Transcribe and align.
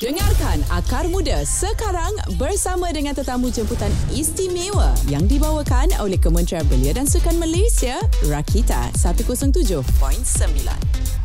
Dengarkan 0.00 0.64
Akar 0.72 1.04
Muda 1.12 1.44
sekarang 1.44 2.16
bersama 2.40 2.88
dengan 2.88 3.12
tetamu 3.12 3.52
jemputan 3.52 3.92
istimewa 4.08 4.96
yang 5.12 5.28
dibawakan 5.28 5.92
oleh 6.00 6.16
Kementerian 6.16 6.64
Belia 6.72 6.96
dan 6.96 7.04
Sukan 7.04 7.36
Malaysia, 7.36 8.00
Rakita 8.24 8.96
107.9. 8.96 11.19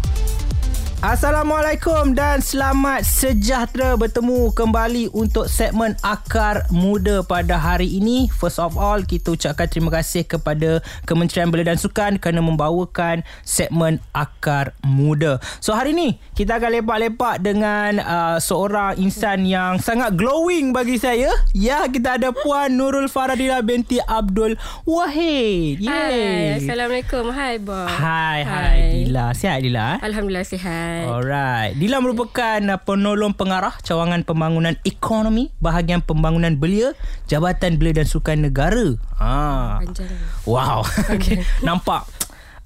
Assalamualaikum 1.03 2.15
dan 2.15 2.39
selamat 2.39 3.03
sejahtera 3.03 3.99
bertemu 3.99 4.55
kembali 4.55 5.11
untuk 5.11 5.51
segmen 5.51 5.91
Akar 5.99 6.63
Muda 6.71 7.19
pada 7.19 7.59
hari 7.59 7.99
ini. 7.99 8.31
First 8.31 8.63
of 8.63 8.79
all, 8.79 9.03
kita 9.03 9.35
ucapkan 9.35 9.67
terima 9.67 9.91
kasih 9.91 10.23
kepada 10.23 10.79
Kementerian 11.03 11.51
Belia 11.51 11.75
dan 11.75 11.79
Sukan 11.81 12.15
kerana 12.15 12.39
membawakan 12.39 13.27
segmen 13.43 13.99
Akar 14.15 14.71
Muda. 14.87 15.43
So 15.59 15.75
hari 15.75 15.91
ini 15.91 16.15
kita 16.31 16.63
akan 16.63 16.79
lepak-lepak 16.79 17.43
dengan 17.43 17.99
uh, 17.99 18.37
seorang 18.39 18.95
insan 18.95 19.43
yang 19.43 19.83
sangat 19.83 20.15
glowing 20.15 20.71
bagi 20.71 20.95
saya. 20.95 21.27
Ya, 21.51 21.83
kita 21.91 22.15
ada 22.15 22.31
Puan 22.31 22.79
Nurul 22.79 23.11
Faradila 23.11 23.59
binti 23.59 23.99
Abdul 23.99 24.55
Wahid. 24.87 25.83
Hai, 25.83 26.55
Assalamualaikum. 26.55 27.35
Hai, 27.35 27.59
Bob. 27.59 27.91
Hai, 27.91 28.39
hai, 28.47 28.79
Dila. 29.03 29.35
Sihat 29.35 29.59
Dila? 29.59 29.99
Alhamdulillah 29.99 30.47
sihat. 30.47 30.84
Alright. 31.09 31.73
Dila 31.77 32.01
merupakan 32.03 32.59
uh, 32.59 32.79
penolong 32.81 33.33
pengarah 33.37 33.75
cawangan 33.81 34.23
pembangunan 34.23 34.75
ekonomi 34.87 35.53
bahagian 35.59 36.03
pembangunan 36.03 36.55
belia 36.55 36.93
Jabatan 37.29 37.77
Belia 37.77 38.03
dan 38.03 38.07
Sukan 38.07 38.47
Negara. 38.47 38.95
Ha. 39.19 39.81
Panjang. 39.83 40.11
Wow. 40.45 40.83
okay. 41.15 41.43
Nampak 41.61 42.05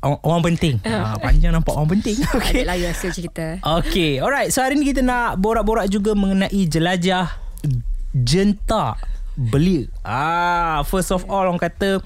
orang, 0.03 0.53
penting. 0.53 0.79
Ha, 0.87 1.15
panjang 1.25 1.51
nampak 1.51 1.75
orang 1.75 1.99
penting. 1.99 2.15
Ada 2.49 2.63
layu 2.63 2.85
hasil 2.87 3.11
cerita. 3.11 3.59
Okay. 3.83 4.23
Alright. 4.23 4.51
So 4.55 4.63
hari 4.63 4.79
ni 4.79 4.88
kita 4.88 5.03
nak 5.03 5.39
borak-borak 5.39 5.91
juga 5.91 6.15
mengenai 6.15 6.63
jelajah 6.67 7.31
jenta 8.15 8.95
belia. 9.39 9.88
Ah, 10.03 10.83
first 10.88 11.11
of 11.16 11.23
all 11.27 11.47
orang 11.47 11.59
kata 11.59 12.03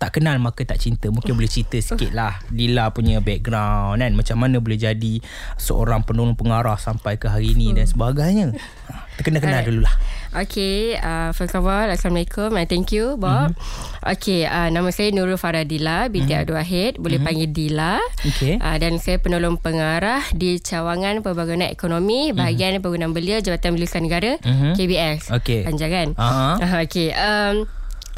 tak 0.00 0.16
kenal 0.16 0.40
maka 0.40 0.64
tak 0.64 0.80
cinta. 0.80 1.12
Mungkin 1.12 1.36
boleh 1.36 1.50
cerita 1.52 1.76
sikit 1.76 2.16
lah 2.16 2.40
Lila 2.48 2.88
punya 2.96 3.20
background 3.20 4.00
kan. 4.00 4.12
Macam 4.16 4.36
mana 4.40 4.56
boleh 4.56 4.80
jadi 4.80 5.20
seorang 5.60 6.08
penolong 6.08 6.40
pengarah 6.40 6.80
sampai 6.80 7.20
ke 7.20 7.28
hari 7.28 7.52
ini 7.52 7.76
dan 7.76 7.84
sebagainya. 7.84 8.56
Ha, 8.88 9.12
Kita 9.20 9.28
kenal-kenal 9.28 9.60
Alright. 9.60 9.68
dulu 9.68 9.80
lah. 9.84 9.94
Okay, 10.30 10.94
uh, 10.94 11.34
first 11.34 11.58
of 11.58 11.66
all, 11.66 11.90
Assalamualaikum 11.90 12.54
and 12.54 12.70
thank 12.70 12.94
you, 12.94 13.18
Bob. 13.18 13.50
Mm-hmm. 13.50 14.14
Okay, 14.14 14.46
uh, 14.46 14.70
nama 14.70 14.88
saya 14.94 15.10
Nurul 15.10 15.34
Faradila 15.34 16.06
binti 16.06 16.30
mm-hmm. 16.30 16.46
Abdul 16.46 16.56
Wahid. 16.56 16.92
Boleh 17.02 17.18
mm-hmm. 17.18 17.26
panggil 17.26 17.48
Dila. 17.50 17.98
Okay. 18.22 18.54
Uh, 18.62 18.76
dan 18.78 19.02
saya 19.02 19.18
penolong 19.18 19.58
pengarah 19.58 20.22
di 20.30 20.62
Cawangan 20.62 21.26
Pembangunan 21.26 21.66
Ekonomi 21.66 22.30
Bahagian 22.30 22.78
mm-hmm. 22.78 22.82
Pembangunan 22.86 23.10
Belia 23.10 23.42
Jabatan 23.42 23.74
Belia 23.74 23.98
Negara 24.00 24.32
Mhm. 24.40 24.78
KBS. 24.78 25.22
Okay. 25.42 25.66
Panjang 25.66 25.90
kan? 25.90 26.08
Aha. 26.14 26.50
Uh, 26.62 26.78
okay. 26.86 27.10
Um, 27.10 27.66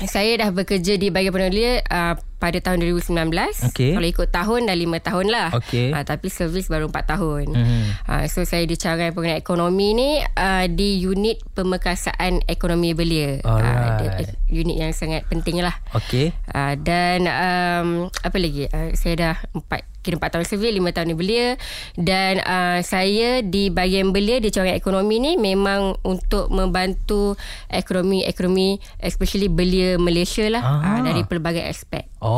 saya 0.09 0.47
dah 0.47 0.51
bekerja 0.51 0.97
di 0.99 1.13
bahagian 1.13 1.35
belia 1.35 1.85
uh, 1.87 2.15
pada 2.43 2.59
tahun 2.59 2.83
2019. 2.83 3.71
Okey. 3.71 3.95
Kalau 3.95 4.09
ikut 4.11 4.29
tahun 4.29 4.61
dah 4.67 4.75
5 4.75 4.99
tahun 4.99 5.27
lah. 5.31 5.49
Okey. 5.55 5.95
Uh, 5.95 6.03
tapi 6.03 6.27
servis 6.27 6.67
baru 6.67 6.91
4 6.91 7.07
tahun. 7.07 7.47
Mhm. 7.55 7.83
Uh, 8.03 8.25
so 8.27 8.43
saya 8.43 8.67
di 8.67 8.75
cawangan 8.75 9.15
pengguna 9.15 9.39
ekonomi 9.39 9.95
ni 9.95 10.11
uh, 10.19 10.67
di 10.67 10.99
unit 10.99 11.39
pemekasaan 11.55 12.43
ekonomi 12.45 12.91
belia. 12.93 13.39
Alright. 13.41 14.27
Uh, 14.27 14.35
unit 14.51 14.75
yang 14.77 14.91
sangat 14.91 15.23
penting 15.27 15.63
lah. 15.63 15.79
Okay. 15.95 16.35
Uh, 16.51 16.75
dan 16.75 17.23
um, 17.25 17.89
apa 18.11 18.37
lagi? 18.37 18.67
Uh, 18.69 18.91
saya 18.93 19.15
dah 19.15 19.37
empat 19.55 19.87
kira 20.03 20.19
empat 20.19 20.35
tahun 20.35 20.47
servis, 20.49 20.75
lima 20.75 20.91
tahun 20.91 21.15
di 21.15 21.17
belia 21.17 21.55
dan 21.95 22.43
uh, 22.43 22.83
saya 22.83 23.39
di 23.39 23.71
bahagian 23.71 24.11
belia 24.11 24.43
di 24.43 24.51
cawangan 24.51 24.75
ekonomi 24.75 25.23
ni 25.23 25.39
memang 25.39 25.95
untuk 26.03 26.51
membantu 26.51 27.39
ekonomi-ekonomi 27.71 28.83
especially 28.99 29.47
belia 29.47 29.95
Malaysia 29.99 30.43
lah 30.49 30.63
Ah. 30.63 30.99
uh, 30.99 31.01
dari 31.05 31.23
pelbagai 31.23 31.63
aspek. 31.63 32.11
Oh, 32.19 32.32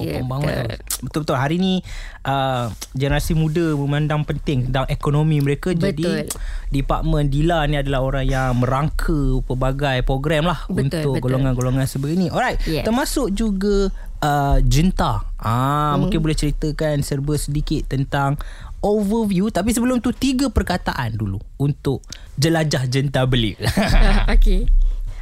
Ya, 0.00 0.18
pembangunan. 0.18 0.66
Betul-betul. 1.00 1.34
Hari 1.34 1.56
ni 1.56 1.74
uh, 2.22 2.66
generasi 2.92 3.32
muda 3.32 3.74
memandang 3.74 4.22
penting 4.22 4.66
tentang 4.66 4.86
ekonomi 4.86 5.38
mereka. 5.38 5.70
Jadi 5.70 6.02
Betul. 6.02 6.30
Department 6.68 7.26
Dila 7.28 7.64
ni 7.64 7.76
adalah 7.76 8.00
orang 8.00 8.24
yang 8.24 8.56
merangka 8.56 9.12
pelbagai 9.42 10.02
program 10.02 10.46
lah 10.46 10.64
Betul, 10.66 10.88
untuk 10.88 11.12
betul. 11.12 11.22
golongan-golongan 11.22 11.84
sebegini. 11.84 12.28
Alright. 12.28 12.60
Yes. 12.62 12.82
Termasuk 12.82 13.30
juga 13.30 13.90
uh, 14.18 14.58
jenta. 14.62 15.26
Ah, 15.36 15.92
Hmm. 15.92 16.06
mungkin 16.06 16.18
boleh 16.18 16.34
ceritakan 16.34 17.02
serba 17.02 17.34
sedikit 17.34 17.88
tentang 17.88 18.38
overview 18.78 19.46
tapi 19.46 19.70
sebelum 19.70 19.98
tu 19.98 20.10
tiga 20.10 20.48
perkataan 20.48 21.14
dulu 21.14 21.38
untuk 21.56 22.02
jelajah 22.34 22.86
jenta 22.86 23.22
belia. 23.24 23.54
Okey. 24.34 24.66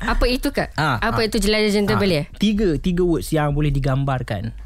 Apa 0.00 0.24
itu 0.24 0.48
kak? 0.48 0.72
Ah, 0.74 0.96
Apa 0.98 1.20
ah. 1.22 1.28
itu 1.28 1.36
jelajah 1.36 1.70
jenta 1.70 1.94
Ah, 1.94 2.00
belia? 2.00 2.24
Tiga 2.40 2.80
tiga 2.80 3.04
words 3.04 3.28
yang 3.30 3.52
boleh 3.52 3.68
digambarkan. 3.68 4.56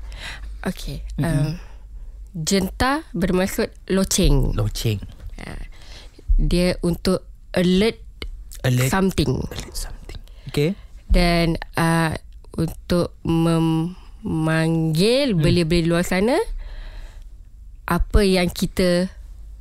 Okey. 0.62 1.02
Um, 1.18 1.58
jenta 2.32 3.02
bermaksud 3.12 3.68
loceng. 3.90 4.54
Loceng. 4.54 5.02
Dia 6.34 6.74
untuk 6.82 7.22
alert, 7.54 8.02
Alert. 8.66 8.90
something. 8.90 9.38
Alert 9.54 9.76
something. 9.76 10.18
Okay. 10.50 10.74
Dan 11.06 11.54
uh, 11.78 12.14
untuk 12.58 13.14
memanggil 14.24 15.34
belia-belia 15.34 15.82
di 15.82 15.90
luar 15.90 16.02
sana 16.02 16.34
apa 17.84 18.24
yang 18.24 18.48
kita 18.48 19.12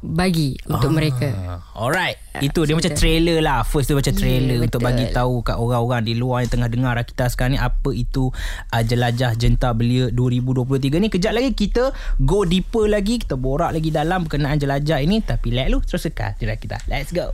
bagi 0.03 0.59
untuk 0.67 0.91
mereka. 0.91 1.31
Ah, 1.31 1.59
Alright. 1.79 2.19
Itu 2.43 2.67
dia 2.67 2.75
macam 2.75 2.91
trailer 2.91 3.39
lah. 3.39 3.63
First 3.63 3.87
dia 3.87 3.95
macam 3.95 4.11
trailer 4.11 4.59
Ya, 4.59 4.67
untuk 4.67 4.83
betul. 4.83 4.89
bagi 4.91 5.05
tahu 5.09 5.35
kat 5.41 5.55
orang-orang 5.55 6.03
di 6.03 6.13
luar 6.19 6.43
yang 6.43 6.51
tengah 6.51 6.67
dengar 6.67 6.99
kita 7.07 7.31
sekarang 7.31 7.55
ni 7.55 7.61
apa 7.61 7.89
itu 7.95 8.27
uh, 8.69 8.83
jelajah 8.83 9.31
jenta 9.39 9.71
belia 9.71 10.11
2023 10.11 10.99
ni. 10.99 11.07
Kejap 11.07 11.31
lagi 11.31 11.55
kita 11.55 11.95
go 12.19 12.43
deeper 12.43 12.91
lagi, 12.91 13.23
kita 13.23 13.39
borak 13.39 13.71
lagi 13.71 13.89
dalam 13.89 14.27
berkenaan 14.27 14.59
jelajah 14.59 14.99
ini 14.99 15.23
tapi 15.23 15.55
let 15.55 15.71
lu 15.71 15.79
terus 15.79 16.03
sekat 16.03 16.35
tidak 16.35 16.59
kita. 16.59 16.83
Let's 16.91 17.15
go. 17.15 17.31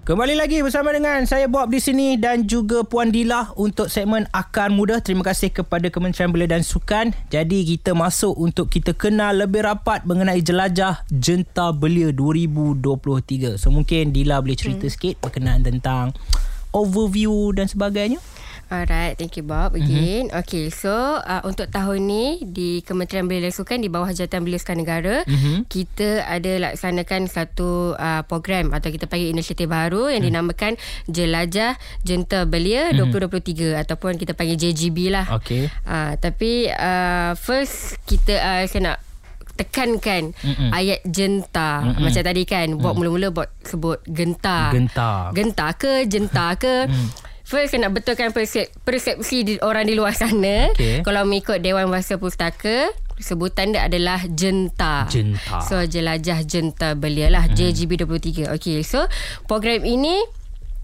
Kembali 0.00 0.32
lagi 0.32 0.64
bersama 0.64 0.96
dengan 0.96 1.28
saya 1.28 1.44
Bob 1.44 1.68
di 1.68 1.76
sini 1.76 2.16
dan 2.16 2.48
juga 2.48 2.80
Puan 2.88 3.12
Dila 3.12 3.52
untuk 3.52 3.92
segmen 3.92 4.24
Akar 4.32 4.72
Muda. 4.72 4.96
Terima 5.04 5.20
kasih 5.20 5.52
kepada 5.52 5.92
Kementerian 5.92 6.32
Belia 6.32 6.48
dan 6.48 6.64
Sukan. 6.64 7.12
Jadi 7.28 7.68
kita 7.68 7.92
masuk 7.92 8.32
untuk 8.32 8.72
kita 8.72 8.96
kenal 8.96 9.36
lebih 9.36 9.60
rapat 9.60 10.08
mengenai 10.08 10.40
jelajah 10.40 11.04
Jenta 11.12 11.76
Belia 11.76 12.16
2023. 12.16 13.60
So 13.60 13.68
mungkin 13.68 14.16
Dila 14.16 14.40
boleh 14.40 14.56
cerita 14.56 14.88
hmm. 14.88 14.94
sikit 14.96 15.14
berkenaan 15.20 15.68
tentang 15.68 16.16
overview 16.72 17.52
dan 17.52 17.68
sebagainya. 17.68 18.24
Alright, 18.70 19.18
thank 19.18 19.34
you 19.34 19.42
Bob 19.42 19.74
again. 19.74 20.30
Mm-hmm. 20.30 20.40
Okay, 20.46 20.70
so 20.70 21.18
uh, 21.18 21.42
untuk 21.42 21.66
tahun 21.74 22.06
ni 22.06 22.38
di 22.46 22.86
Kementerian 22.86 23.26
Belia 23.26 23.50
dan 23.50 23.54
Sukan 23.54 23.82
di 23.82 23.90
bawah 23.90 24.06
Jabatan 24.14 24.46
Belia 24.46 24.62
Sukan 24.62 24.78
Negara, 24.78 25.26
mm-hmm. 25.26 25.66
kita 25.66 26.22
ada 26.22 26.70
laksanakan 26.70 27.26
satu 27.26 27.98
uh, 27.98 28.22
program 28.30 28.70
atau 28.70 28.94
kita 28.94 29.10
panggil 29.10 29.34
inisiatif 29.34 29.66
baru 29.66 30.14
yang 30.14 30.22
mm. 30.22 30.28
dinamakan 30.30 30.72
Jelajah 31.10 31.74
Jenta 32.06 32.46
Belia 32.46 32.94
mm-hmm. 32.94 33.10
2023 33.10 33.82
ataupun 33.82 34.14
kita 34.22 34.38
panggil 34.38 34.54
JGB 34.54 35.18
lah. 35.18 35.26
Okay. 35.42 35.66
Uh, 35.82 36.14
tapi 36.22 36.70
uh, 36.70 37.34
first 37.34 37.98
kita 38.06 38.38
uh, 38.38 38.62
saya 38.70 38.94
nak 38.94 38.98
tekankan 39.60 40.32
Mm-mm. 40.40 40.72
ayat 40.72 41.04
jenta 41.04 41.84
Mm-mm. 41.84 42.08
macam 42.08 42.22
tadi 42.24 42.42
kan 42.48 42.80
buat 42.80 42.96
mula-mula 42.96 43.28
buat 43.28 43.52
sebut 43.60 44.00
gentar 44.08 44.72
Gentar. 44.72 45.36
gentar 45.36 45.70
ke 45.76 46.08
jenta 46.08 46.56
ke 46.56 46.88
First 47.50 47.74
saya 47.74 47.90
nak 47.90 47.98
betulkan 47.98 48.30
persep, 48.30 48.70
persepsi 48.86 49.42
di, 49.42 49.52
orang 49.58 49.82
di 49.90 49.98
luar 49.98 50.14
sana. 50.14 50.70
Okey. 50.70 51.02
Kalau 51.02 51.26
mengikut 51.26 51.58
Dewan 51.58 51.90
Bahasa 51.90 52.14
Pustaka 52.14 52.86
Sebutan 53.20 53.76
dia 53.76 53.84
adalah 53.84 54.24
jenta. 54.32 55.04
Jenta. 55.12 55.60
So 55.60 55.76
jelajah 55.84 56.40
jenta 56.48 56.96
belia 56.96 57.28
lah. 57.28 57.52
JGB 57.52 58.08
23 58.08 58.48
Okay 58.56 58.80
so 58.80 59.04
program 59.44 59.84
ini 59.84 60.16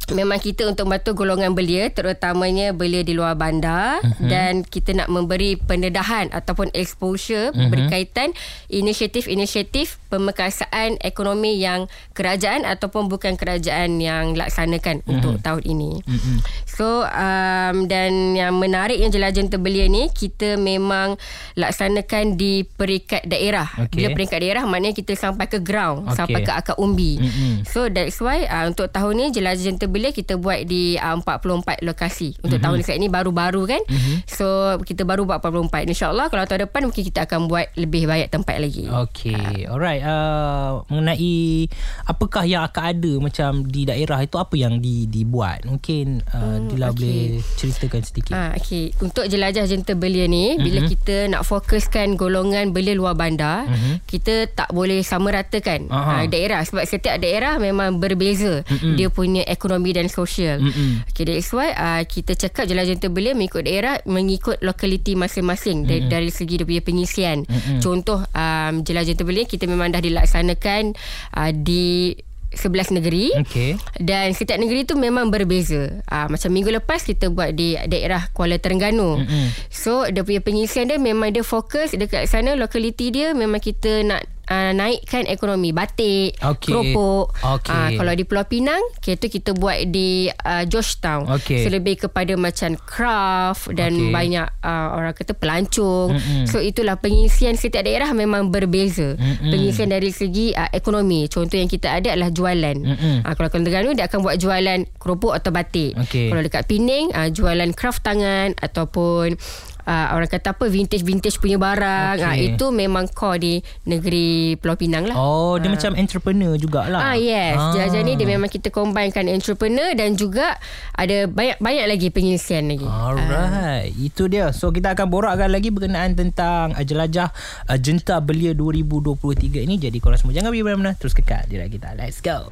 Memang 0.06 0.38
kita 0.38 0.62
untuk 0.70 0.86
membantu 0.86 1.18
golongan 1.18 1.50
belia 1.50 1.90
terutamanya 1.90 2.70
belia 2.70 3.02
di 3.02 3.10
luar 3.10 3.34
bandar 3.34 3.98
uh-huh. 4.06 4.30
dan 4.30 4.62
kita 4.62 4.94
nak 4.94 5.10
memberi 5.10 5.58
pendedahan 5.58 6.30
ataupun 6.30 6.70
exposure 6.78 7.50
uh-huh. 7.50 7.66
berkaitan 7.66 8.30
inisiatif-inisiatif 8.70 9.98
pemekasaan 10.06 11.02
ekonomi 11.02 11.58
yang 11.58 11.90
kerajaan 12.14 12.62
ataupun 12.62 13.10
bukan 13.10 13.34
kerajaan 13.34 13.98
yang 13.98 14.38
laksanakan 14.38 15.02
uh-huh. 15.02 15.12
untuk 15.18 15.42
tahun 15.42 15.66
ini. 15.66 15.98
Uh-huh. 16.06 16.38
So 16.70 16.86
um, 17.02 17.90
dan 17.90 18.38
yang 18.38 18.54
menarik 18.62 19.02
yang 19.02 19.10
jelajah 19.10 19.42
terbelia 19.50 19.90
ni 19.90 20.06
kita 20.14 20.54
memang 20.54 21.18
laksanakan 21.58 22.38
di 22.38 22.62
peringkat 22.62 23.26
daerah. 23.26 23.66
Okey. 23.74 23.98
Bila 23.98 24.14
peringkat 24.14 24.38
daerah 24.38 24.62
maknanya 24.70 24.94
kita 24.94 25.18
sampai 25.18 25.50
ke 25.50 25.58
ground, 25.58 26.06
Okey. 26.06 26.14
sampai 26.14 26.40
ke 26.46 26.52
akar 26.54 26.76
umbi. 26.78 27.18
Mm-mm. 27.18 27.66
So 27.66 27.90
that's 27.90 28.22
why 28.22 28.46
uh, 28.46 28.70
untuk 28.70 28.86
tahun 28.94 29.18
ni 29.18 29.26
jelajah 29.34 29.74
jenta 29.74 29.88
belia 29.96 30.12
kita 30.12 30.36
buat 30.36 30.68
di 30.68 31.00
uh, 31.00 31.16
44 31.24 31.80
lokasi 31.80 32.36
untuk 32.44 32.60
mm-hmm. 32.60 32.60
tahun 32.60 32.76
dekat 32.84 32.96
ni 33.00 33.08
baru-baru 33.08 33.62
kan. 33.64 33.82
Mm-hmm. 33.88 34.16
So 34.28 34.76
kita 34.84 35.08
baru 35.08 35.24
buat 35.24 35.40
44. 35.40 35.88
InsyaAllah 35.88 36.28
kalau 36.28 36.44
tahun 36.44 36.68
depan 36.68 36.84
mungkin 36.84 37.00
kita 37.08 37.24
akan 37.24 37.48
buat 37.48 37.72
lebih 37.80 38.04
banyak 38.04 38.28
tempat 38.28 38.60
lagi. 38.60 38.84
Okay. 38.84 39.64
Uh. 39.64 39.72
Alright. 39.72 40.04
Uh, 40.04 40.84
mengenai 40.92 41.72
apakah 42.04 42.44
yang 42.44 42.60
akan 42.68 42.84
ada 42.92 43.12
macam 43.16 43.64
di 43.64 43.88
daerah 43.88 44.20
itu 44.20 44.36
apa 44.36 44.52
yang 44.52 44.84
di, 44.84 45.08
dibuat? 45.08 45.64
Mungkin 45.64 46.20
uh, 46.28 46.60
hmm, 46.60 46.68
Dila 46.68 46.92
okay. 46.92 46.96
boleh 47.00 47.20
ceritakan 47.56 48.02
sedikit. 48.04 48.34
Uh, 48.36 48.52
okay. 48.52 48.92
Untuk 49.00 49.24
jelajah 49.32 49.64
jenta 49.64 49.96
belia 49.96 50.28
ni, 50.28 50.52
mm-hmm. 50.52 50.60
bila 50.60 50.80
kita 50.84 51.16
nak 51.32 51.42
fokuskan 51.48 52.20
golongan 52.20 52.76
belia 52.76 52.92
luar 52.92 53.16
bandar, 53.16 53.64
mm-hmm. 53.64 54.04
kita 54.04 54.52
tak 54.52 54.68
boleh 54.76 55.00
sama 55.00 55.32
ratakan 55.32 55.88
uh, 55.88 56.28
daerah. 56.28 56.60
Sebab 56.66 56.84
setiap 56.84 57.16
daerah 57.16 57.56
memang 57.56 57.96
berbeza. 57.96 58.60
Mm-hmm. 58.66 58.94
Dia 58.98 59.08
punya 59.08 59.42
ekonomi 59.46 59.85
dan 59.92 60.10
sosial. 60.10 60.58
Mm-hmm. 60.62 61.10
Okay, 61.12 61.24
that's 61.28 61.50
why 61.52 61.70
uh, 61.74 62.02
kita 62.06 62.34
cakap 62.34 62.66
jelajah 62.66 62.96
jenta 62.96 63.12
belia 63.12 63.36
mengikut 63.36 63.66
daerah, 63.68 64.00
mengikut 64.08 64.58
lokaliti 64.64 65.18
masing-masing 65.18 65.84
mm-hmm. 65.84 66.08
dari, 66.08 66.28
dari 66.28 66.30
segi 66.32 66.62
dia 66.62 66.66
punya 66.66 66.82
pengisian. 66.82 67.44
Mm-hmm. 67.44 67.78
Contoh, 67.84 68.24
um, 68.32 68.74
jelajah 68.82 69.12
jenta 69.12 69.22
belia 69.26 69.44
kita 69.44 69.68
memang 69.68 69.92
dah 69.92 70.00
dilaksanakan 70.00 70.96
uh, 71.36 71.50
di 71.52 72.16
11 72.56 72.96
negeri 73.02 73.36
okay. 73.36 73.74
dan 74.00 74.32
setiap 74.32 74.56
negeri 74.56 74.88
tu 74.88 74.94
memang 74.94 75.28
berbeza 75.28 76.00
uh, 76.08 76.26
macam 76.30 76.50
minggu 76.54 76.72
lepas 76.80 77.04
kita 77.04 77.28
buat 77.28 77.52
di 77.52 77.76
daerah 77.90 78.32
Kuala 78.32 78.56
Terengganu 78.56 79.20
mm-hmm. 79.20 79.46
so 79.68 80.06
dia 80.08 80.24
punya 80.24 80.40
pengisian 80.40 80.88
dia 80.88 80.96
memang 80.96 81.34
dia 81.34 81.44
fokus 81.44 81.92
dekat 81.92 82.24
sana 82.30 82.56
lokaliti 82.56 83.12
dia 83.12 83.36
memang 83.36 83.60
kita 83.60 84.06
nak 84.06 84.24
uh, 84.50 84.72
naikkan 84.72 85.26
ekonomi 85.26 85.70
batik, 85.74 86.38
okay. 86.40 86.70
keropok. 86.70 87.34
Okay. 87.36 87.72
Uh, 87.72 87.90
kalau 87.98 88.12
di 88.14 88.24
Pulau 88.26 88.46
Pinang, 88.46 88.82
kita 89.02 89.26
kita 89.30 89.52
buat 89.54 89.78
di 89.90 90.30
uh, 90.30 90.64
Georgetown. 90.66 91.28
Okay. 91.40 91.66
So 91.66 91.70
lebih 91.70 92.06
kepada 92.06 92.34
macam 92.38 92.78
craft 92.78 93.74
dan 93.74 93.94
okay. 93.94 94.12
banyak 94.12 94.46
uh, 94.62 94.88
orang 94.96 95.14
kata 95.14 95.34
pelancong. 95.34 96.16
Mm-hmm. 96.16 96.44
So 96.48 96.62
itulah 96.62 96.98
pengisian 96.98 97.58
setiap 97.58 97.84
daerah 97.86 98.10
memang 98.14 98.50
berbeza. 98.50 99.14
Mm-hmm. 99.18 99.50
Pengisian 99.50 99.90
dari 99.90 100.10
segi 100.10 100.54
uh, 100.54 100.70
ekonomi. 100.72 101.26
Contoh 101.26 101.58
yang 101.58 101.70
kita 101.70 101.98
ada 101.98 102.14
adalah 102.14 102.30
jualan. 102.30 102.76
Mm-hmm. 102.76 103.14
Uh, 103.26 103.32
kalau 103.34 103.48
Kelantan 103.50 103.66
Terengganu 103.66 103.90
dia 103.98 104.06
akan 104.06 104.20
buat 104.22 104.36
jualan 104.38 104.80
keropok 104.98 105.32
atau 105.36 105.50
batik. 105.50 105.92
Okay. 106.08 106.30
Kalau 106.30 106.42
dekat 106.42 106.64
Pening 106.66 107.10
uh, 107.14 107.28
jualan 107.30 107.70
craft 107.74 108.02
tangan 108.02 108.54
ataupun 108.58 109.38
uh, 109.86 110.06
orang 110.12 110.28
kata 110.28 110.52
apa 110.52 110.66
vintage-vintage 110.66 111.38
punya 111.38 111.56
barang. 111.56 112.18
Okay. 112.20 112.26
Uh, 112.26 112.36
itu 112.52 112.66
memang 112.74 113.08
core 113.08 113.38
di 113.38 113.54
negeri 113.86 114.58
Pulau 114.58 114.76
Pinang 114.76 115.06
lah. 115.08 115.16
Oh, 115.16 115.56
dia 115.56 115.70
uh. 115.70 115.74
macam 115.78 115.94
entrepreneur 115.94 116.58
jugalah. 116.58 117.14
Ah 117.14 117.16
yes. 117.16 117.56
Ah. 117.56 117.88
Jadi 117.88 118.06
ni 118.06 118.12
dia 118.18 118.28
memang 118.28 118.50
kita 118.50 118.68
combinekan 118.68 119.30
entrepreneur 119.30 119.94
dan 119.94 120.18
juga 120.18 120.58
ada 120.92 121.26
banyak-banyak 121.30 121.86
lagi 121.86 122.08
pengisian 122.10 122.68
lagi. 122.68 122.86
Alright. 122.86 123.94
Uh. 123.94 124.06
Itu 124.10 124.26
dia. 124.26 124.50
So 124.50 124.74
kita 124.74 124.92
akan 124.98 125.06
borakkan 125.08 125.48
lagi 125.48 125.70
berkenaan 125.70 126.18
tentang 126.18 126.74
uh, 126.74 126.84
jelajah 126.84 127.30
uh, 127.70 127.78
Jenta 127.78 128.18
Belia 128.20 128.52
2023 128.52 129.64
ini. 129.64 129.74
Jadi 129.78 129.96
korang 130.02 130.18
semua 130.18 130.34
jangan 130.34 130.50
pergi 130.50 130.66
mana-mana. 130.66 130.92
Terus 130.98 131.14
kekal 131.14 131.46
di 131.46 131.58
kita. 131.70 131.94
Let's 131.94 132.18
go. 132.20 132.50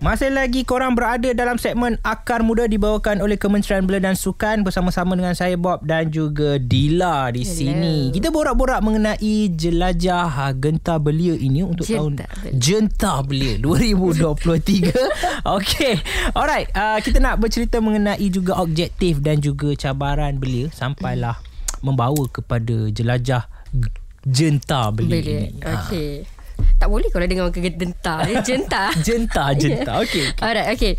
Masih 0.00 0.32
lagi 0.32 0.64
korang 0.64 0.96
berada 0.96 1.28
dalam 1.36 1.60
segmen 1.60 2.00
Akar 2.00 2.40
Muda 2.40 2.64
dibawakan 2.64 3.20
oleh 3.20 3.36
Kementerian 3.36 3.84
Belia 3.84 4.00
dan 4.00 4.16
Sukan 4.16 4.64
bersama-sama 4.64 5.12
dengan 5.12 5.36
saya 5.36 5.60
Bob 5.60 5.84
dan 5.84 6.08
juga 6.08 6.56
Dila 6.56 7.28
di 7.28 7.44
Hello. 7.44 7.52
sini. 7.52 7.96
Kita 8.08 8.32
borak-borak 8.32 8.80
mengenai 8.80 9.52
jelajah 9.52 10.56
Genta 10.56 10.96
Belia 10.96 11.36
ini 11.36 11.60
untuk 11.60 11.84
Jenta 11.84 12.00
tahun 12.00 12.12
Belia. 12.16 12.52
Jenta 12.56 13.12
Belia 13.20 13.54
2023. 15.44 15.44
Okey. 15.60 15.94
Alright, 16.32 16.72
uh, 16.72 16.96
kita 17.04 17.20
nak 17.20 17.36
bercerita 17.36 17.76
mengenai 17.84 18.24
juga 18.32 18.56
objektif 18.56 19.20
dan 19.20 19.36
juga 19.36 19.76
cabaran 19.76 20.40
belia 20.40 20.72
sampailah 20.72 21.36
membawa 21.84 22.24
kepada 22.26 22.88
jelajah 22.88 23.44
Jenta 24.24 24.88
Belia, 24.88 25.12
belia. 25.12 25.40
ini. 25.44 25.60
Okey. 25.60 26.12
Ha. 26.24 26.39
Tak 26.78 26.88
boleh 26.88 27.08
kalau 27.12 27.26
dengar 27.26 27.44
orang 27.48 27.56
kegenta. 27.56 28.14
Dia 28.24 28.40
jenta. 28.44 28.84
jenta, 29.00 29.44
jenta. 29.60 29.92
Okey. 30.04 30.24
Okay. 30.34 30.44
Alright, 30.44 30.68
okay. 30.74 30.92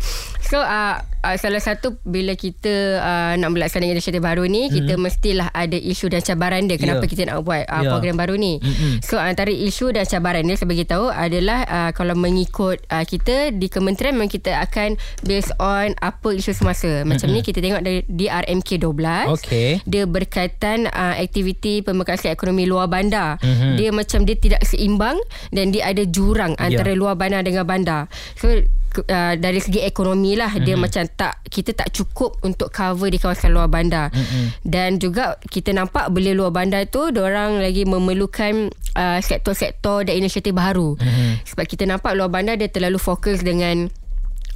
So, 0.46 0.62
uh, 0.62 0.98
uh, 1.22 1.36
salah 1.38 1.62
satu 1.62 1.96
bila 2.02 2.34
kita 2.34 2.98
uh, 2.98 3.32
nak 3.38 3.50
melaksanakan 3.54 3.94
inisiatif 3.96 4.22
baru 4.22 4.44
ni 4.44 4.66
mm-hmm. 4.66 4.76
kita 4.76 4.94
mestilah 4.98 5.48
ada 5.54 5.78
isu 5.78 6.10
dan 6.10 6.20
cabaran 6.20 6.66
dia 6.66 6.76
kenapa 6.76 7.06
yeah. 7.06 7.10
kita 7.10 7.22
nak 7.30 7.46
buat 7.46 7.64
uh, 7.64 7.80
yeah. 7.80 7.90
program 7.90 8.16
baru 8.18 8.34
ni 8.36 8.58
mm-hmm. 8.58 9.00
so 9.00 9.16
antara 9.16 9.50
isu 9.54 9.94
dan 9.94 10.04
cabaran 10.04 10.44
dia 10.44 10.58
saya 10.58 10.68
bagi 10.68 10.86
tahu 10.86 11.08
adalah 11.08 11.64
uh, 11.70 11.90
kalau 11.94 12.18
mengikut 12.18 12.82
uh, 12.90 13.06
kita 13.06 13.54
di 13.54 13.70
kementerian 13.70 14.18
memang 14.18 14.30
kita 14.30 14.58
akan 14.60 14.98
based 15.22 15.54
on 15.62 15.94
apa 16.02 16.28
isu 16.34 16.52
semasa 16.52 17.06
macam 17.06 17.30
mm-hmm. 17.30 17.42
ni 17.42 17.46
kita 17.46 17.58
tengok 17.62 17.82
dari 17.82 18.00
DRMK 18.10 18.82
12 18.82 19.34
okay. 19.38 19.70
dia 19.86 20.04
berkaitan 20.04 20.90
uh, 20.90 21.14
aktiviti 21.16 21.80
pemekasan 21.86 22.34
ekonomi 22.34 22.66
luar 22.66 22.90
bandar 22.90 23.38
mm-hmm. 23.40 23.74
dia 23.78 23.88
macam 23.94 24.26
dia 24.26 24.36
tidak 24.36 24.62
seimbang 24.66 25.16
dan 25.54 25.70
dia 25.70 25.86
ada 25.88 26.02
jurang 26.04 26.58
antara 26.58 26.92
yeah. 26.92 26.98
luar 26.98 27.14
bandar 27.14 27.46
dengan 27.46 27.64
bandar 27.64 28.10
so 28.34 28.50
uh, 28.98 29.34
dari 29.38 29.60
segi 29.62 29.80
ekonomi 29.80 30.36
lah 30.36 30.52
mm-hmm. 30.52 30.66
dia 30.66 30.76
macam 30.76 31.04
tak 31.08 31.40
kita 31.48 31.72
tak 31.72 31.92
cukup 31.92 32.36
untuk 32.44 32.68
cover 32.68 33.08
di 33.08 33.16
kawasan 33.16 33.52
luar 33.52 33.68
bandar 33.72 34.12
mm-hmm. 34.12 34.64
dan 34.66 35.00
juga 35.00 35.40
kita 35.48 35.72
nampak 35.72 36.12
beli 36.12 36.36
luar 36.36 36.52
bandar 36.52 36.84
tu 36.88 37.08
orang 37.12 37.60
lagi 37.62 37.88
memerlukan 37.88 38.68
uh, 38.96 39.18
sektor-sektor 39.22 40.04
dan 40.04 40.18
inisiatif 40.18 40.52
baru 40.52 40.98
mm-hmm. 40.98 41.48
sebab 41.48 41.64
kita 41.64 41.88
nampak 41.88 42.12
luar 42.12 42.28
bandar 42.28 42.60
dia 42.60 42.68
terlalu 42.68 43.00
fokus 43.00 43.40
dengan 43.40 43.88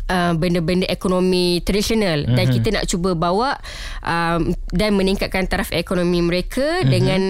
Uh, 0.06 0.38
benda-benda 0.38 0.86
ekonomi 0.86 1.58
tradisional 1.66 2.22
mm-hmm. 2.22 2.38
dan 2.38 2.44
mhm. 2.46 2.52
kita 2.54 2.68
nak 2.78 2.86
cuba 2.86 3.18
bawa 3.18 3.58
um, 4.06 4.54
dan 4.70 4.94
meningkatkan 4.94 5.50
taraf 5.50 5.74
ekonomi 5.74 6.22
mereka 6.22 6.62
mm-hmm. 6.62 6.86
dengan 6.94 7.20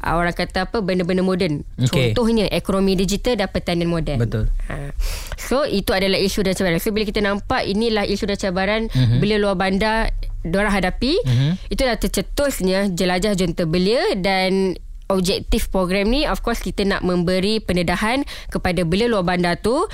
uh, 0.00 0.16
orang 0.16 0.32
kata 0.32 0.64
apa 0.64 0.80
benda-benda 0.80 1.20
moden 1.20 1.60
okay. 1.76 2.16
contohnya 2.16 2.48
ekonomi 2.48 2.96
digital 2.96 3.36
dan 3.36 3.52
pertanian 3.52 3.92
moden 3.92 4.16
betul 4.16 4.48
uh. 4.72 4.88
so 5.36 5.68
itu 5.68 5.92
adalah 5.92 6.16
isu 6.16 6.40
dan 6.40 6.56
cabaran 6.56 6.80
so 6.80 6.88
bila 6.88 7.04
kita 7.04 7.20
nampak 7.20 7.68
inilah 7.68 8.08
isu 8.08 8.24
dan 8.24 8.40
cabaran 8.40 8.88
mm-hmm. 8.88 9.20
bila 9.20 9.34
luar 9.36 9.56
bandar 9.60 10.08
diorang 10.40 10.72
hadapi 10.72 11.20
mm-hmm. 11.20 11.68
itulah 11.68 12.00
tercetusnya 12.00 12.88
jelajah 12.96 13.36
junta 13.36 13.68
belia 13.68 14.16
dan 14.16 14.80
objektif 15.12 15.68
program 15.68 16.08
ni 16.08 16.24
of 16.24 16.40
course 16.40 16.64
kita 16.64 16.88
nak 16.88 17.04
memberi 17.04 17.60
pendedahan 17.60 18.24
kepada 18.48 18.88
belia 18.88 19.12
luar 19.12 19.28
bandar 19.28 19.60
tu 19.60 19.84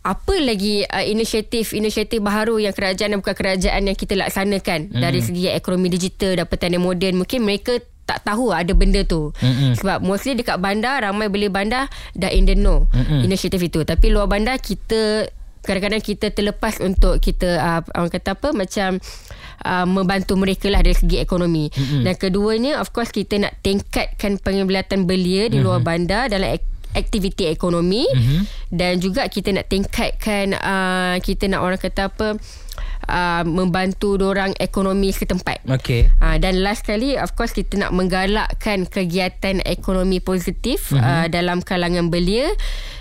apa 0.00 0.34
lagi 0.40 0.80
uh, 0.88 1.04
inisiatif-inisiatif 1.04 2.24
baru 2.24 2.56
yang 2.56 2.72
kerajaan 2.72 3.12
dan 3.12 3.18
bukan 3.20 3.36
kerajaan 3.36 3.84
yang 3.84 3.96
kita 3.96 4.16
laksanakan 4.16 4.88
mm. 4.88 4.96
dari 4.96 5.20
segi 5.20 5.52
ekonomi 5.52 5.92
digital 5.92 6.40
dan 6.40 6.46
pertanian 6.48 6.80
moden 6.80 7.20
mungkin 7.20 7.44
mereka 7.44 7.76
tak 8.08 8.24
tahu 8.26 8.50
ada 8.50 8.72
benda 8.72 9.04
tu 9.04 9.30
Mm-mm. 9.38 9.76
sebab 9.76 10.02
mostly 10.02 10.34
dekat 10.34 10.58
bandar 10.58 11.04
ramai 11.04 11.30
beli 11.30 11.46
bandar 11.46 11.86
dah 12.16 12.32
in 12.32 12.48
the 12.48 12.56
know 12.56 12.88
Mm-mm. 12.90 13.22
inisiatif 13.22 13.60
itu 13.60 13.84
tapi 13.84 14.08
luar 14.08 14.26
bandar 14.26 14.56
kita 14.58 15.28
kadang-kadang 15.60 16.00
kita 16.00 16.32
terlepas 16.32 16.80
untuk 16.80 17.20
kita 17.20 17.60
uh, 17.60 17.80
orang 17.92 18.08
kata 18.08 18.32
apa 18.32 18.48
macam 18.56 18.96
uh, 19.62 19.86
membantu 19.86 20.34
mereka 20.40 20.72
lah 20.72 20.80
dari 20.80 20.96
segi 20.96 21.20
ekonomi 21.20 21.68
mm-hmm. 21.68 22.02
dan 22.08 22.14
keduanya 22.16 22.72
of 22.80 22.90
course 22.96 23.12
kita 23.12 23.36
nak 23.36 23.60
tingkatkan 23.60 24.40
penglibatan 24.40 25.04
belia 25.04 25.52
di 25.52 25.60
mm-hmm. 25.60 25.62
luar 25.62 25.80
bandar 25.84 26.32
dalam 26.32 26.56
ek- 26.56 26.79
aktiviti 26.94 27.46
ekonomi 27.46 28.06
mm-hmm. 28.06 28.40
dan 28.74 28.98
juga 28.98 29.26
kita 29.30 29.54
nak 29.54 29.66
tingkatkan 29.70 30.54
uh, 30.58 31.16
kita 31.22 31.46
nak 31.46 31.60
orang 31.62 31.80
kata 31.80 32.10
apa 32.10 32.28
uh, 33.10 33.42
membantu 33.46 34.18
orang 34.20 34.54
ekonomi 34.58 35.14
setempat. 35.14 35.62
Okay. 35.66 36.10
Uh, 36.18 36.36
dan 36.38 36.62
last 36.62 36.82
kali 36.86 37.14
of 37.18 37.34
course 37.38 37.54
kita 37.54 37.78
nak 37.78 37.94
menggalakkan 37.94 38.86
kegiatan 38.86 39.62
ekonomi 39.66 40.18
positif 40.18 40.90
mm-hmm. 40.90 41.04
uh, 41.04 41.26
dalam 41.30 41.62
kalangan 41.62 42.10
belia 42.10 42.50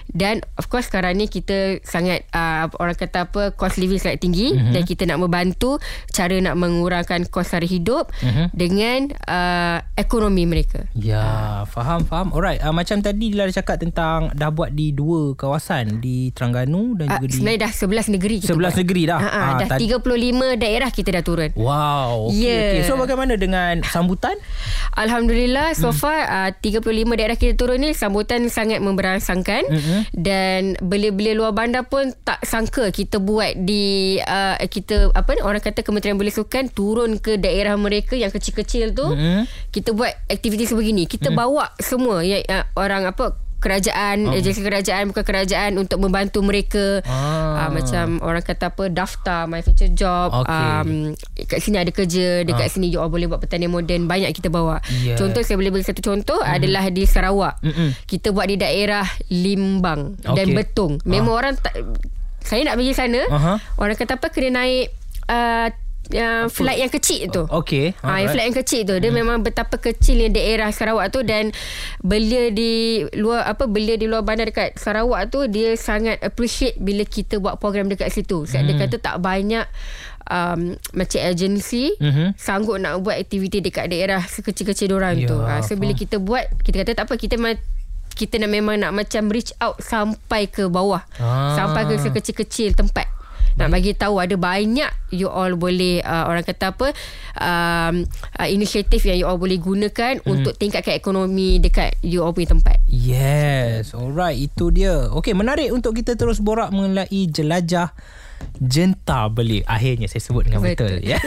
dan 0.10 0.42
of 0.58 0.66
course 0.74 0.90
sekarang 0.90 1.22
ni 1.22 1.30
kita 1.30 1.78
sangat 1.86 2.26
uh, 2.34 2.66
orang 2.82 2.98
kata 2.98 3.30
apa 3.30 3.54
cost 3.54 3.78
living 3.78 4.02
sangat 4.02 4.18
tinggi 4.18 4.58
mm-hmm. 4.58 4.74
dan 4.74 4.82
kita 4.82 5.06
nak 5.06 5.22
membantu 5.22 5.78
cara 6.10 6.34
nak 6.42 6.58
mengurangkan 6.58 7.30
kos 7.30 7.54
sara 7.54 7.66
hidup 7.66 8.10
mm-hmm. 8.26 8.48
dengan 8.50 9.14
uh, 9.30 9.78
ekonomi 9.94 10.50
mereka. 10.50 10.90
Ya, 10.98 11.22
uh. 11.22 11.62
faham 11.70 12.02
faham. 12.10 12.34
Alright, 12.34 12.58
uh, 12.66 12.74
macam 12.74 13.06
tadi 13.06 13.30
Dila 13.30 13.46
cakap 13.54 13.78
tentang 13.78 14.34
dah 14.34 14.50
buat 14.50 14.74
di 14.74 14.90
dua 14.90 15.38
kawasan 15.38 16.02
di 16.02 16.34
Terengganu 16.34 16.98
dan 16.98 17.14
uh, 17.14 17.22
juga 17.22 17.28
di 17.30 17.34
Sebenarnya 17.38 17.62
dah 17.70 17.72
11 18.10 18.16
negeri 18.18 18.36
kita 18.42 18.54
11 18.58 18.58
buat. 18.58 18.74
negeri 18.82 19.02
dah. 19.06 19.20
Uh, 19.22 19.30
uh, 19.30 19.50
dah 19.62 19.68
tad- 19.78 19.82
35 19.86 20.58
daerah 20.58 20.90
kita 20.90 21.10
dah 21.14 21.24
turun. 21.24 21.50
Wow. 21.54 22.34
Okay, 22.34 22.42
yeah. 22.42 22.72
okay. 22.82 22.90
So 22.90 22.98
bagaimana 22.98 23.38
dengan 23.38 23.86
sambutan? 23.86 24.34
Alhamdulillah 24.98 25.78
so 25.78 25.94
hmm. 25.94 25.98
far 26.02 26.20
uh, 26.26 26.50
35 26.58 26.82
daerah 27.14 27.38
kita 27.38 27.54
turun 27.54 27.78
ni 27.86 27.94
sambutan 27.94 28.50
sangat 28.50 28.82
memberangsangkan. 28.82 29.70
Mm-hmm 29.70 29.99
dan 30.16 30.76
belia-belia 30.80 31.34
luar 31.36 31.52
bandar 31.56 31.88
pun 31.88 32.12
tak 32.24 32.42
sangka 32.46 32.90
kita 32.90 33.18
buat 33.22 33.56
di 33.60 34.18
uh, 34.22 34.58
kita 34.66 35.14
apa 35.14 35.30
ni 35.38 35.42
orang 35.42 35.64
kata 35.64 35.82
Kementerian 35.86 36.18
Belia 36.20 36.34
Sukan 36.34 36.72
turun 36.72 37.18
ke 37.22 37.38
daerah 37.38 37.76
mereka 37.76 38.16
yang 38.16 38.30
kecil-kecil 38.30 38.94
tu 38.96 39.06
mm-hmm. 39.06 39.72
kita 39.74 39.96
buat 39.96 40.12
aktiviti 40.28 40.66
sebegini 40.68 41.06
kita 41.06 41.32
mm-hmm. 41.32 41.40
bawa 41.40 41.66
semua 41.80 42.22
yang 42.26 42.44
uh, 42.48 42.66
orang 42.78 43.08
apa 43.10 43.50
kerajaan, 43.60 44.32
Oh. 44.32 44.36
agensi 44.36 44.64
kerajaan 44.64 45.12
bukan 45.12 45.24
kerajaan 45.24 45.76
untuk 45.76 46.00
membantu 46.00 46.40
mereka. 46.40 47.04
Ah. 47.04 47.68
Uh, 47.68 47.70
macam 47.80 48.06
orang 48.24 48.44
kata 48.44 48.72
apa 48.72 48.88
daftar 48.88 49.52
my 49.52 49.60
future 49.60 49.92
job 49.92 50.32
Okey. 50.32 50.48
um, 50.48 50.90
kat 51.50 51.60
sini 51.60 51.82
ada 51.82 51.90
kerja 51.90 52.46
dekat 52.46 52.70
sini 52.70 52.94
you 52.94 53.02
all 53.02 53.10
boleh 53.10 53.26
buat 53.26 53.42
pertanian 53.42 53.74
moden 53.74 54.06
banyak 54.06 54.30
kita 54.32 54.48
bawa 54.48 54.82
Yeah. 55.00 55.16
contoh 55.18 55.42
saya 55.42 55.56
boleh 55.56 55.72
bagi 55.72 55.86
satu 55.88 56.02
contoh 56.04 56.40
mm. 56.40 56.56
adalah 56.60 56.84
di 56.92 57.04
Sarawak 57.08 57.62
Mm-mm. 57.66 57.96
kita 58.06 58.30
buat 58.30 58.46
di 58.46 58.60
daerah 58.60 59.06
Limbang 59.32 60.20
dan 60.22 60.48
Okey. 60.52 60.56
Betong 60.56 60.94
memang 61.08 61.34
orang 61.34 61.54
tak 61.58 61.74
saya 62.44 62.66
nak 62.68 62.76
pergi 62.80 62.94
sana 62.94 63.22
Aha. 63.30 63.54
orang 63.80 63.96
kata 63.96 64.20
apa 64.20 64.28
kena 64.30 64.62
naik 64.62 64.92
uh, 65.30 65.68
uh, 66.12 66.46
flight 66.48 66.80
yang 66.80 66.90
kecil 66.90 67.28
tu 67.28 67.44
Okey. 67.46 67.94
Ah, 67.98 68.18
yang 68.18 68.26
Alright. 68.26 68.32
flat 68.32 68.46
yang 68.46 68.58
kecil 68.58 68.82
tu 68.84 68.96
dia 68.96 69.10
memang 69.10 69.40
betapa 69.40 69.76
kecilnya 69.76 70.30
daerah 70.30 70.70
Sarawak 70.70 71.10
tu 71.10 71.22
dan 71.22 71.54
belia 72.00 72.50
di 72.50 72.72
luar 73.14 73.46
apa 73.46 73.66
belia 73.66 73.94
di 73.94 74.06
luar 74.06 74.22
bandar 74.22 74.46
dekat 74.46 74.76
Sarawak 74.76 75.28
tu 75.28 75.46
dia 75.46 75.76
sangat 75.76 76.18
appreciate 76.20 76.78
bila 76.78 77.04
kita 77.04 77.38
buat 77.38 77.58
program 77.58 77.88
dekat 77.88 78.10
situ. 78.10 78.44
Sebab 78.44 78.62
dia 78.64 78.76
kata 78.80 78.96
tak 78.98 79.16
banyak 79.20 79.66
um, 80.26 80.62
macam 80.92 81.20
agensi 81.22 81.94
Mhm. 81.96 82.36
sanggup 82.36 82.78
nak 82.78 83.00
buat 83.00 83.16
aktiviti 83.16 83.60
dekat 83.60 83.88
daerah 83.88 84.22
sekecil-kecil 84.22 84.90
orang 84.92 85.18
Ya, 85.18 85.28
tu. 85.28 85.38
Ah, 85.38 85.60
so 85.60 85.74
bila 85.74 85.92
faham. 85.92 86.00
kita 86.00 86.16
buat 86.18 86.46
kita 86.60 86.76
kata 86.80 86.92
tak 86.94 87.06
apa 87.06 87.16
kita 87.16 87.36
ma- 87.36 87.60
kita 88.10 88.36
nak 88.36 88.52
memang 88.52 88.76
nak 88.78 88.92
macam 88.94 89.28
reach 89.28 89.56
out 89.58 89.80
sampai 89.80 90.46
ke 90.46 90.68
bawah. 90.68 91.00
Ah. 91.16 91.56
Sampai 91.56 91.86
ke 91.86 91.96
sekecil-kecil 91.96 92.76
tempat. 92.76 93.08
Nak 93.56 93.68
bagi 93.70 93.92
tahu 93.92 94.20
ada 94.20 94.36
banyak 94.36 94.92
you 95.10 95.26
all 95.26 95.56
boleh 95.56 96.02
uh, 96.02 96.28
orang 96.28 96.44
kata 96.44 96.70
apa 96.70 96.94
um, 97.36 98.06
uh, 98.36 98.48
inisiatif 98.48 99.02
yang 99.04 99.18
you 99.18 99.26
all 99.26 99.40
boleh 99.40 99.58
gunakan 99.58 100.22
Hmm. 100.22 100.32
untuk 100.36 100.54
tingkatkan 100.56 100.94
ekonomi 100.94 101.58
dekat 101.58 101.96
you 102.02 102.20
all 102.20 102.30
punya 102.30 102.52
tempat. 102.52 102.78
Yes, 102.86 103.94
alright, 103.94 104.36
itu 104.36 104.70
dia. 104.70 105.08
Okey, 105.10 105.34
menarik 105.34 105.70
untuk 105.70 105.94
kita 105.94 106.14
terus 106.14 106.38
borak 106.38 106.70
mengenai 106.70 107.22
jelajah 107.26 107.94
jenta 108.58 109.28
beli. 109.28 109.64
Akhirnya 109.64 110.08
saya 110.08 110.24
sebut 110.24 110.48
dengan 110.48 110.64
betul. 110.64 111.00
Betul. 111.00 111.08
Ya. 111.08 111.20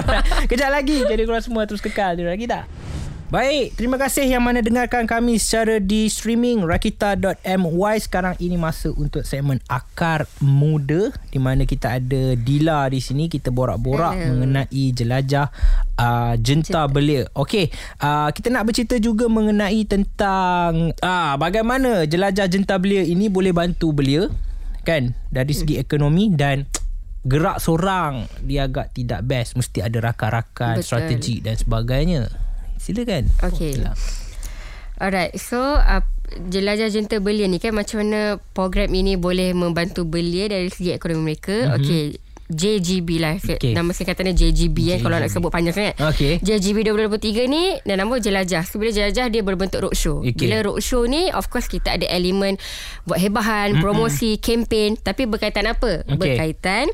Kejap 0.50 0.70
lagi. 0.70 1.02
Jadi 1.02 1.22
korang 1.24 1.42
semua 1.42 1.66
terus 1.66 1.80
kekal 1.80 2.14
di 2.14 2.22
Rakita. 2.22 2.66
Baik, 3.30 3.78
terima 3.78 3.94
kasih 3.94 4.26
yang 4.26 4.42
mana 4.42 4.58
dengarkan 4.58 5.06
kami 5.06 5.38
secara 5.38 5.78
di 5.78 6.10
streaming 6.10 6.66
rakita.my. 6.66 7.94
Sekarang 8.02 8.34
ini 8.42 8.58
masa 8.58 8.90
untuk 8.90 9.22
segmen 9.22 9.62
Akar 9.70 10.26
Muda 10.42 11.14
di 11.30 11.38
mana 11.38 11.62
kita 11.62 12.02
ada 12.02 12.34
Dila 12.34 12.90
di 12.90 12.98
sini. 12.98 13.30
Kita 13.30 13.54
borak-borak 13.54 14.18
Hello. 14.18 14.34
mengenai 14.34 14.84
jelajah 14.90 15.46
uh, 15.94 16.34
jenta 16.42 16.90
belia. 16.90 17.30
Okey, 17.38 17.70
uh, 18.02 18.34
kita 18.34 18.50
nak 18.50 18.66
bercerita 18.66 18.98
juga 18.98 19.30
mengenai 19.30 19.86
tentang 19.86 20.90
uh, 20.98 21.38
bagaimana 21.38 22.10
jelajah 22.10 22.50
jenta 22.50 22.82
belia 22.82 23.06
ini 23.06 23.30
boleh 23.30 23.54
bantu 23.54 23.94
belia 23.94 24.26
kan 24.82 25.14
dari 25.30 25.54
segi 25.54 25.78
ekonomi 25.78 26.34
dan 26.34 26.66
gerak 27.22 27.62
seorang 27.62 28.26
dia 28.42 28.66
agak 28.66 28.90
tidak 28.90 29.22
best 29.22 29.54
mesti 29.54 29.86
ada 29.86 30.02
rakan-rakan 30.02 30.82
Betul. 30.82 30.88
strategi 30.88 31.38
dan 31.38 31.54
sebagainya 31.54 32.49
silakan 32.80 33.28
Okay. 33.44 33.76
Dila. 33.76 33.92
Alright, 34.96 35.32
so 35.36 35.56
uh, 35.56 36.04
jelajah 36.48 36.88
jenta 36.88 37.20
belia 37.20 37.48
ni 37.48 37.56
kan 37.56 37.72
macam 37.72 38.04
mana 38.04 38.36
program 38.52 38.92
ini 38.92 39.16
boleh 39.16 39.52
membantu 39.52 40.04
belia 40.04 40.48
dari 40.48 40.68
segi 40.68 40.92
ekonomi 40.92 41.32
mereka. 41.32 41.72
Mm-hmm. 41.72 41.76
Okay. 41.78 42.04
JGB 42.50 43.22
lah 43.22 43.38
Okay. 43.38 43.62
okay. 43.62 43.72
Nama 43.78 43.94
singkatannya 43.94 44.34
JGB, 44.34 44.74
kan 44.74 44.98
kalau 45.06 45.16
nak 45.22 45.30
sebut 45.30 45.54
panjang 45.54 45.70
sangat 45.70 45.94
Okey. 46.02 46.42
JGB 46.42 46.82
2023 46.82 47.46
ni 47.46 47.78
Dan 47.86 48.02
nama 48.02 48.18
jelajah 48.18 48.66
So 48.66 48.82
bila 48.82 48.90
jelajah 48.90 49.30
Dia 49.30 49.46
berbentuk 49.46 49.86
roadshow 49.86 50.18
Okey. 50.26 50.34
Bila 50.34 50.66
roadshow 50.66 51.06
ni 51.06 51.30
Of 51.30 51.46
course 51.46 51.70
kita 51.70 51.94
ada 51.94 52.10
elemen 52.10 52.58
Buat 53.06 53.22
hebahan 53.22 53.78
Mm-mm. 53.78 53.82
Promosi 53.86 54.34
Kempen 54.42 54.98
Tapi 54.98 55.30
berkaitan 55.30 55.70
apa? 55.70 56.02
Okey. 56.10 56.18
Berkaitan 56.18 56.90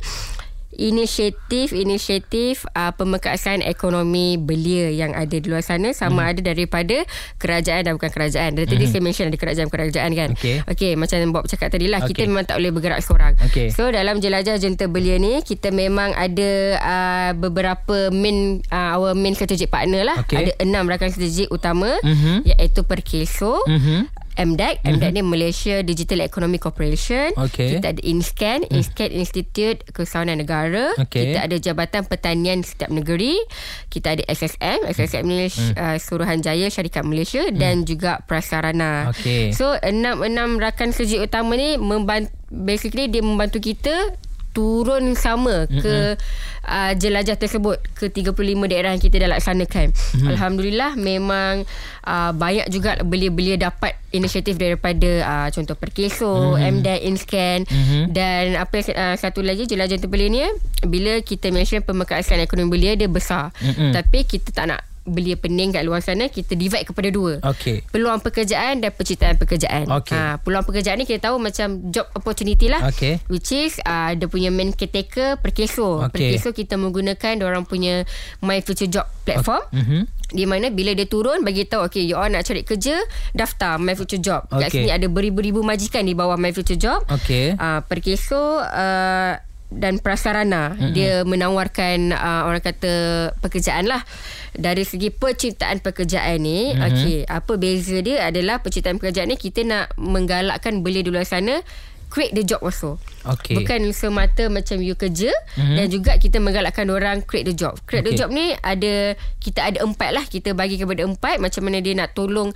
Inisiatif-inisiatif 0.76 2.68
uh, 2.70 2.92
Pemekasan 2.92 3.60
ekonomi 3.60 4.36
belia 4.36 4.88
Yang 4.88 5.12
ada 5.14 5.36
di 5.36 5.46
luar 5.46 5.60
sana 5.60 5.90
Sama 5.90 6.14
Hmm. 6.18 6.32
ada 6.32 6.40
daripada 6.46 6.96
Kerajaan 7.36 7.82
dan 7.82 7.92
bukan 7.94 8.08
kerajaan 8.08 8.50
Dan 8.52 8.64
tadi 8.64 8.84
saya 8.84 9.00
mention 9.00 9.26
Ada 9.26 9.36
kerajaan-kerajaan 9.36 10.10
kan 10.12 10.28
Okey. 10.32 10.62
okay 10.62 10.92
Macam 10.94 11.18
Bob 11.30 11.44
cakap 11.44 11.68
tadi 11.68 11.86
lah 11.86 12.00
Kita 12.02 12.18
Okey. 12.18 12.26
memang 12.26 12.44
tak 12.44 12.56
boleh 12.56 12.70
bergerak 12.70 13.00
seorang 13.00 13.34
Okey. 13.42 13.68
So 13.68 13.86
dalam 13.86 14.18
jelajah 14.18 14.56
jenta 14.56 14.86
belia 14.86 15.16
ni 15.16 15.40
Kita 15.40 15.68
memang 15.68 16.12
ada 16.12 16.50
uh, 16.76 17.30
Beberapa 17.32 18.08
main 18.08 18.60
uh, 18.66 18.88
Our 18.94 19.12
main 19.12 19.32
strategic 19.32 19.68
partner 19.68 20.02
lah 20.02 20.20
Okey. 20.20 20.36
Ada 20.38 20.52
enam 20.60 20.84
rakan 20.84 21.08
strategik 21.08 21.48
utama 21.48 21.88
Mhm. 21.98 22.44
Iaitu 22.46 22.80
Perkeso 22.82 23.60
Mhm. 23.66 24.08
MDEC 24.36 24.84
MDEC 24.84 25.10
ni 25.16 25.22
Malaysia 25.24 25.80
Digital 25.80 26.20
Economic 26.20 26.60
Corporation. 26.60 27.32
Okey. 27.40 27.76
Kita 27.80 27.96
ada 27.96 28.02
INSCAN 28.04 28.68
INSCAN 28.68 29.10
Institute 29.10 29.80
Kesawanan 29.90 30.44
Negara. 30.44 30.92
Okey. 31.00 31.32
Kita 31.32 31.48
ada 31.48 31.56
Jabatan 31.56 32.04
Pertanian 32.04 32.60
Setiap 32.60 32.92
Negeri. 32.92 33.40
Kita 33.88 34.12
ada 34.12 34.22
SSM 34.28 34.84
SSM 34.92 35.24
ni 35.24 35.48
uh, 35.48 35.96
Suruhanjaya 35.96 36.68
Syarikat 36.68 37.08
Malaysia 37.08 37.48
Dan 37.48 37.88
juga 37.88 38.20
Prasarana. 38.28 39.10
Okey. 39.10 39.56
So 39.56 39.72
enam-enam 39.80 40.60
rakan 40.60 40.92
strategik 40.92 41.32
utama 41.32 41.56
ni 41.56 41.80
membantu, 41.80 42.30
Basically 42.46 43.10
dia 43.10 43.26
membantu 43.26 43.58
kita 43.58 44.14
turun 44.56 45.12
sama 45.12 45.68
mm-hmm. 45.68 45.80
ke 45.84 46.16
uh, 46.64 46.92
jelajah 46.96 47.36
tersebut 47.36 47.76
ke 47.92 48.08
35 48.08 48.32
daerah 48.72 48.96
yang 48.96 49.02
kita 49.04 49.20
dah 49.20 49.36
laksanakan. 49.36 49.92
Mm-hmm. 49.92 50.28
Alhamdulillah 50.32 50.90
memang 50.96 51.68
uh, 52.08 52.32
banyak 52.32 52.72
juga 52.72 52.96
belia-belia 53.04 53.60
dapat 53.60 53.92
inisiatif 54.16 54.56
daripada 54.56 55.20
uh, 55.20 55.48
contoh 55.52 55.76
Perkeso, 55.76 56.56
mm-hmm. 56.56 56.72
MDAC, 56.80 57.00
InScan 57.04 57.58
mm-hmm. 57.68 58.02
dan 58.16 58.56
apa 58.56 58.76
uh, 58.96 59.16
satu 59.20 59.44
lagi 59.44 59.68
jelajah 59.68 60.00
terbelia 60.00 60.32
ni 60.32 60.40
bila 60.88 61.20
kita 61.20 61.52
mention 61.52 61.84
pemekasan 61.84 62.40
ekonomi 62.40 62.72
belia 62.72 62.96
dia 62.96 63.12
besar. 63.12 63.52
Mm-mm. 63.60 63.92
Tapi 63.92 64.24
kita 64.24 64.56
tak 64.56 64.72
nak 64.72 64.80
belia 65.06 65.38
pening 65.38 65.70
kat 65.70 65.86
luar 65.86 66.02
sana 66.02 66.26
kita 66.26 66.58
divide 66.58 66.82
kepada 66.82 67.08
dua 67.08 67.38
Okey. 67.40 67.86
peluang 67.94 68.18
pekerjaan 68.20 68.82
dan 68.82 68.90
penciptaan 68.90 69.38
pekerjaan. 69.38 69.86
Okey. 69.86 70.12
Ha, 70.12 70.42
peluang 70.42 70.66
pekerjaan 70.66 70.98
ni 70.98 71.06
kita 71.06 71.30
tahu 71.30 71.38
macam 71.38 71.88
job 71.94 72.10
opportunity 72.12 72.66
lah. 72.66 72.82
Okey. 72.90 73.22
Which 73.30 73.54
is 73.54 73.78
uh, 73.86 74.12
dia 74.12 74.26
punya 74.26 74.50
main 74.50 74.74
caretaker 74.74 75.38
Perkeso. 75.38 76.02
Okey. 76.04 76.10
Perkeso 76.12 76.50
kita 76.50 76.74
menggunakan 76.74 77.38
orang 77.46 77.64
punya 77.64 78.02
My 78.42 78.58
Future 78.60 78.90
Job 78.90 79.06
platform. 79.22 79.62
Mhm. 79.70 80.00
Di 80.26 80.42
mana 80.42 80.74
bila 80.74 80.90
dia 80.90 81.06
turun 81.06 81.46
bagi 81.46 81.70
tahu 81.70 81.86
okay 81.86 82.02
you 82.02 82.18
all 82.18 82.26
nak 82.26 82.42
cari 82.42 82.66
kerja 82.66 82.98
daftar 83.30 83.78
My 83.78 83.94
Future 83.94 84.18
Job. 84.18 84.50
Kat 84.50 84.68
Okey. 84.68 84.82
sini 84.82 84.90
ada 84.90 85.06
beribu-ribu 85.06 85.62
majikan 85.62 86.02
di 86.02 86.18
bawah 86.18 86.34
My 86.34 86.50
Future 86.50 86.76
Job. 86.76 87.06
Okey. 87.06 87.54
Uh, 87.54 87.80
Perkeso 87.86 88.58
uh, 88.58 89.32
dan 89.72 89.98
prasarana 89.98 90.74
mm-hmm. 90.74 90.92
dia 90.94 91.12
menawarkan 91.26 92.14
uh, 92.14 92.46
orang 92.46 92.62
kata 92.62 92.94
pekerjaan 93.42 93.90
lah 93.90 94.06
dari 94.54 94.86
segi 94.86 95.10
penciptaan 95.10 95.82
pekerjaan 95.82 96.38
ni 96.38 96.70
mm-hmm. 96.70 96.86
okey 96.86 97.18
apa 97.26 97.52
beza 97.58 97.98
dia 97.98 98.30
adalah 98.30 98.62
penciptaan 98.62 99.02
pekerjaan 99.02 99.28
ni 99.30 99.36
kita 99.36 99.66
nak 99.66 99.90
menggalakkan 99.98 100.86
belia 100.86 101.02
di 101.02 101.10
luar 101.10 101.26
sana 101.26 101.60
create 102.08 102.32
the 102.32 102.46
job 102.46 102.62
also 102.62 102.96
Okey. 103.28 103.56
bukan 103.56 103.80
semata 103.90 104.46
macam 104.46 104.78
you 104.78 104.94
kerja 104.94 105.30
mm-hmm. 105.54 105.76
dan 105.76 105.86
juga 105.88 106.12
kita 106.16 106.38
menggalakkan 106.38 106.86
orang 106.88 107.20
create 107.20 107.46
the 107.46 107.54
job 107.54 107.74
create 107.84 108.02
okay. 108.02 108.14
The 108.14 108.18
job 108.18 108.30
ni 108.30 108.54
ada 108.56 109.14
kita 109.38 109.60
ada 109.64 109.82
empat 109.82 110.10
lah 110.10 110.24
kita 110.24 110.52
bagi 110.52 110.76
kepada 110.76 111.02
empat 111.02 111.38
macam 111.38 111.62
mana 111.62 111.78
dia 111.78 111.92
nak 111.92 112.12
tolong 112.12 112.50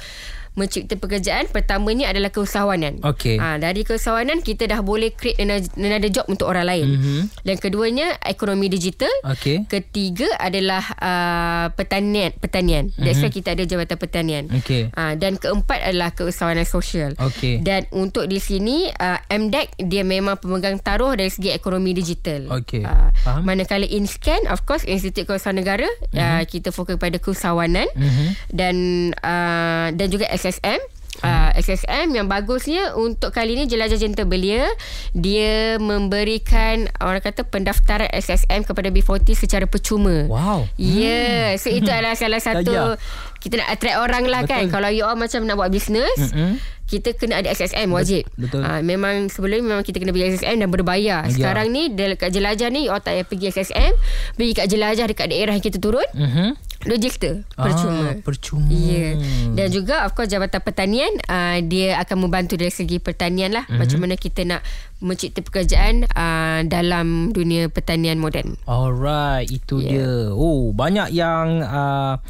mencipta 0.50 0.98
pekerjaan 0.98 1.46
pertamanya 1.46 2.10
adalah 2.10 2.28
keusahawanan 2.28 2.98
Okey. 3.06 3.38
ha, 3.38 3.54
dari 3.56 3.86
keusahawanan 3.86 4.42
kita 4.42 4.66
dah 4.66 4.82
boleh 4.82 5.14
create 5.14 5.38
another, 5.38 5.70
another 5.78 6.10
job 6.10 6.26
untuk 6.26 6.50
orang 6.50 6.66
lain 6.66 6.86
Mhm. 6.90 7.20
dan 7.46 7.56
keduanya 7.56 8.18
ekonomi 8.20 8.66
digital 8.66 9.08
Okey. 9.24 9.62
Ketiga 9.70 10.26
adalah 10.36 10.82
uh, 10.98 11.66
pertanian, 11.70 12.34
pertanian. 12.34 12.90
That's 12.98 13.22
why 13.22 13.30
kita 13.30 13.54
ada 13.54 13.62
jabatan 13.62 13.96
pertanian. 13.96 14.44
Mhm. 14.50 14.58
Okey. 14.58 14.82
Uh, 14.90 15.14
dan 15.16 15.38
keempat 15.38 15.86
adalah 15.86 16.10
keusahawanan 16.12 16.66
sosial. 16.66 17.14
Okey. 17.16 17.62
Dan 17.62 17.86
untuk 17.94 18.26
di 18.26 18.36
sini 18.36 18.90
uh, 18.90 19.22
MDEC 19.30 19.78
dia 19.80 20.02
memang 20.02 20.36
pemegang 20.36 20.59
taruh 20.80 21.12
dari 21.12 21.28
segi 21.28 21.50
ekonomi 21.50 21.90
digital. 21.90 22.46
Okey. 22.52 22.84
Uh, 22.84 23.08
Faham. 23.20 23.42
manakala 23.42 23.84
InScan 23.84 24.46
of 24.46 24.62
course 24.62 24.84
Institut 24.84 25.24
Keusahawanan 25.24 25.58
Negara 25.58 25.88
Mhm. 26.10 26.16
uh, 26.16 26.42
kita 26.44 26.68
fokus 26.70 26.96
pada 26.96 27.16
keusahawanan 27.16 27.88
Mhm. 27.92 28.26
dan 28.48 28.76
uh, 29.18 29.88
dan 29.90 30.06
juga 30.06 30.28
SSM 30.28 30.78
Uh, 31.20 31.52
SSM 31.52 32.16
yang 32.16 32.32
bagusnya 32.32 32.96
untuk 32.96 33.28
kali 33.28 33.52
ni 33.52 33.68
jelajah 33.68 34.00
jenta 34.00 34.24
belia 34.24 34.64
dia 35.12 35.76
memberikan 35.76 36.88
orang 36.96 37.20
kata 37.20 37.44
pendaftaran 37.44 38.08
SSM 38.08 38.64
kepada 38.64 38.88
B40 38.88 39.36
secara 39.36 39.68
percuma. 39.68 40.24
Wow. 40.24 40.64
Ya, 40.74 40.96
yeah. 40.96 41.48
so 41.54 41.68
itu 41.68 41.84
adalah 41.92 42.16
salah 42.16 42.40
satu 42.40 42.96
kita 43.36 43.60
nak 43.60 43.68
attract 43.68 43.98
orang 43.98 44.24
lah 44.28 44.42
kan. 44.44 44.64
Betul. 44.64 44.72
Kalau 44.72 44.88
you 44.88 45.04
all 45.04 45.12
macam 45.14 45.44
nak 45.44 45.56
buat 45.56 45.68
bisnes, 45.68 46.32
Mm-mm. 46.32 46.56
Kita 46.90 47.14
kena 47.14 47.38
ada 47.38 47.48
SSM 47.54 47.86
wajib. 47.94 48.26
betul. 48.34 48.66
Ah, 48.66 48.82
memang 48.82 49.30
sebelum 49.30 49.62
ni 49.62 49.64
memang 49.70 49.86
kita 49.86 50.02
kena 50.02 50.10
beli 50.10 50.34
SSM 50.34 50.58
dan 50.58 50.68
berbayar. 50.68 51.22
Ya. 51.24 51.30
Sekarang 51.30 51.70
ni 51.70 51.86
dekat 51.94 52.34
jelajah 52.34 52.68
ni 52.68 52.90
all 52.90 52.98
tak 52.98 53.14
payah 53.14 53.26
pergi 53.30 53.46
SSM, 53.54 53.92
pergi 54.34 54.52
kat 54.58 54.66
jelajah 54.66 55.06
dekat 55.06 55.26
daerah 55.30 55.54
yang 55.54 55.62
kita 55.62 55.78
turun. 55.78 56.06
Mhm. 56.12 56.69
Register 56.84 57.44
percuma. 57.52 58.12
Ah, 58.12 58.14
percuma. 58.24 58.68
Ya. 58.72 59.16
Dan 59.52 59.68
juga 59.68 60.08
of 60.08 60.16
course 60.16 60.32
Jabatan 60.32 60.62
Pertanian 60.64 61.12
uh, 61.28 61.60
dia 61.60 62.00
akan 62.00 62.28
membantu 62.28 62.56
dari 62.56 62.72
segi 62.72 62.96
pertanian 62.96 63.52
lah. 63.52 63.64
Mm-hmm. 63.68 63.78
Macam 63.80 63.98
mana 64.00 64.14
kita 64.16 64.40
nak 64.48 64.62
mencipta 65.00 65.40
pekerjaan 65.40 66.04
uh, 66.12 66.60
dalam 66.68 67.32
dunia 67.32 67.72
pertanian 67.72 68.20
moden. 68.20 68.60
Alright, 68.68 69.48
itu 69.48 69.80
Yeah. 69.80 69.88
dia. 69.88 70.12
Oh, 70.36 70.76
banyak 70.76 71.08
yang 71.16 71.64
uh, 71.64 72.20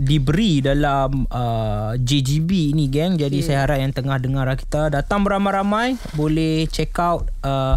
diberi 0.00 0.64
dalam 0.64 1.28
uh, 1.28 1.92
JGB 2.00 2.72
ni 2.72 2.88
geng. 2.88 3.20
Jadi 3.20 3.44
Yeah. 3.44 3.46
saya 3.46 3.58
harap 3.68 3.78
yang 3.78 3.92
tengah 3.92 4.16
dengar 4.16 4.48
kita 4.56 4.88
datang 4.88 5.20
beramai-ramai 5.20 6.00
boleh 6.16 6.64
check 6.72 6.96
out 6.96 7.28
uh, 7.44 7.76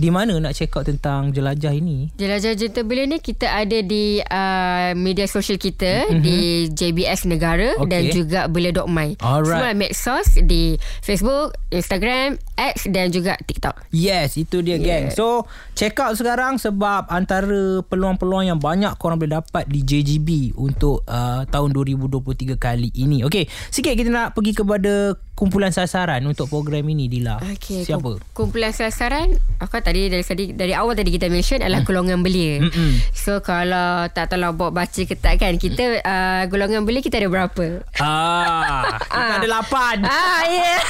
di 0.00 0.08
mana 0.08 0.40
nak 0.40 0.56
check 0.56 0.72
out 0.72 0.88
tentang 0.88 1.36
jelajah 1.36 1.76
ini. 1.76 2.08
Jelajah 2.16 2.56
Jenta 2.56 2.80
Belia 2.88 3.04
ni 3.04 3.20
kita 3.20 3.52
ada 3.52 3.78
di 3.84 4.24
uh, 4.24 4.96
media 4.96 5.28
sosial 5.28 5.53
kita 5.56 6.08
mm-hmm. 6.10 6.22
di 6.22 6.38
JBS 6.72 7.26
Negara 7.26 7.74
Okay. 7.74 7.80
okay. 7.80 7.90
dan 7.90 8.02
juga 8.12 8.40
belia.my. 8.46 9.20
Alright. 9.20 9.48
Semua 9.48 9.70
medsos 9.74 10.28
di 10.44 10.76
Facebook, 11.02 11.56
Instagram, 11.72 12.36
X 12.54 12.86
dan 12.90 13.10
juga 13.10 13.34
TikTok. 13.40 13.90
Yes, 13.90 14.38
itu 14.38 14.62
dia 14.62 14.78
yeah. 14.78 14.82
geng. 14.82 15.04
Yeah. 15.10 15.16
So, 15.16 15.48
check 15.74 15.98
out 15.98 16.14
sekarang 16.14 16.62
sebab 16.62 17.10
antara 17.10 17.82
peluang-peluang 17.86 18.48
yang 18.48 18.60
banyak 18.60 18.94
korang 18.98 19.18
boleh 19.18 19.38
dapat 19.42 19.66
di 19.66 19.82
JGB 19.82 20.54
untuk 20.58 21.02
uh, 21.08 21.42
tahun 21.50 21.74
2023 21.74 22.56
kali 22.56 22.90
ini. 22.94 23.26
Okey, 23.26 23.50
sikit 23.70 23.94
kita 23.94 24.10
nak 24.10 24.32
pergi 24.36 24.54
kepada 24.54 25.18
kumpulan 25.34 25.68
sasaran 25.68 26.22
untuk 26.22 26.46
program 26.46 26.82
ini 26.84 27.06
Dila. 27.06 27.42
Okey. 27.44 27.82
Siapa? 27.82 28.02
kum- 28.16 28.22
Kumpulan 28.46 28.70
sasaran 28.70 29.34
Aku 29.56 29.78
tadi 29.78 30.06
dari 30.06 30.20
tadi 30.20 30.50
dari 30.50 30.70
awal 30.70 30.92
tadi 30.92 31.10
kita 31.10 31.26
mention 31.26 31.58
adalah 31.58 31.80
hmm. 31.80 31.88
golongan 31.88 32.18
belia. 32.20 32.60
Mm-mm. 32.60 33.00
So 33.12 33.38
kalau 33.40 34.06
tak 34.08 34.28
tahu 34.28 34.38
lah 34.38 34.50
buat 34.50 34.70
baca 34.70 35.00
ke 35.00 35.14
tak 35.14 35.38
kan 35.38 35.56
kita 35.56 35.98
uh, 36.00 36.42
golongan 36.46 36.82
belia 36.82 37.00
kita 37.00 37.16
ada 37.16 37.26
berapa? 37.28 37.82
Ah, 37.96 38.98
kita 39.00 39.34
ada 39.38 39.48
lapan. 39.50 39.96
Ah 40.04 40.42
ya. 40.44 40.58
Yeah. 40.60 40.80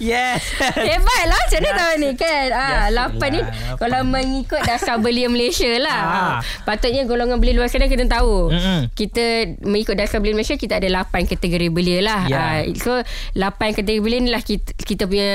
yes. 0.14 0.40
Hebat 0.74 1.22
lah 1.24 1.38
macam 1.38 1.58
mana 1.60 1.72
tahun 1.76 1.96
ni 1.98 2.10
kan 2.14 2.46
ah, 2.50 2.86
Lapan 2.88 3.28
ni 3.30 3.40
lapan. 3.40 3.76
Kalau 3.76 4.00
mengikut 4.04 4.62
dasar 4.62 4.96
belia 4.96 5.26
Malaysia 5.26 5.70
lah 5.76 5.98
Ah. 5.98 6.08
ah. 6.08 6.36
Patutnya 6.64 7.02
golongan 7.04 7.38
belia 7.38 7.54
luar 7.54 7.68
sana 7.68 7.86
kita 7.86 8.06
tahu 8.06 8.50
Mm-mm. 8.50 8.90
Kita 8.92 9.24
mengikut 9.60 9.94
dasar 9.94 10.18
belia 10.18 10.34
Malaysia 10.34 10.54
Kita 10.54 10.76
ada 10.76 10.88
lapan 10.88 11.24
kategori 11.24 11.68
belia 11.68 11.98
lah 12.00 12.22
Ya. 12.24 12.38
ah, 12.38 12.58
So 12.74 13.02
lapan 13.32 13.72
kategori 13.72 13.98
belia 13.98 14.18
ni 14.18 14.30
lah 14.30 14.40
kita, 14.40 14.72
kita 14.74 15.04
punya 15.04 15.30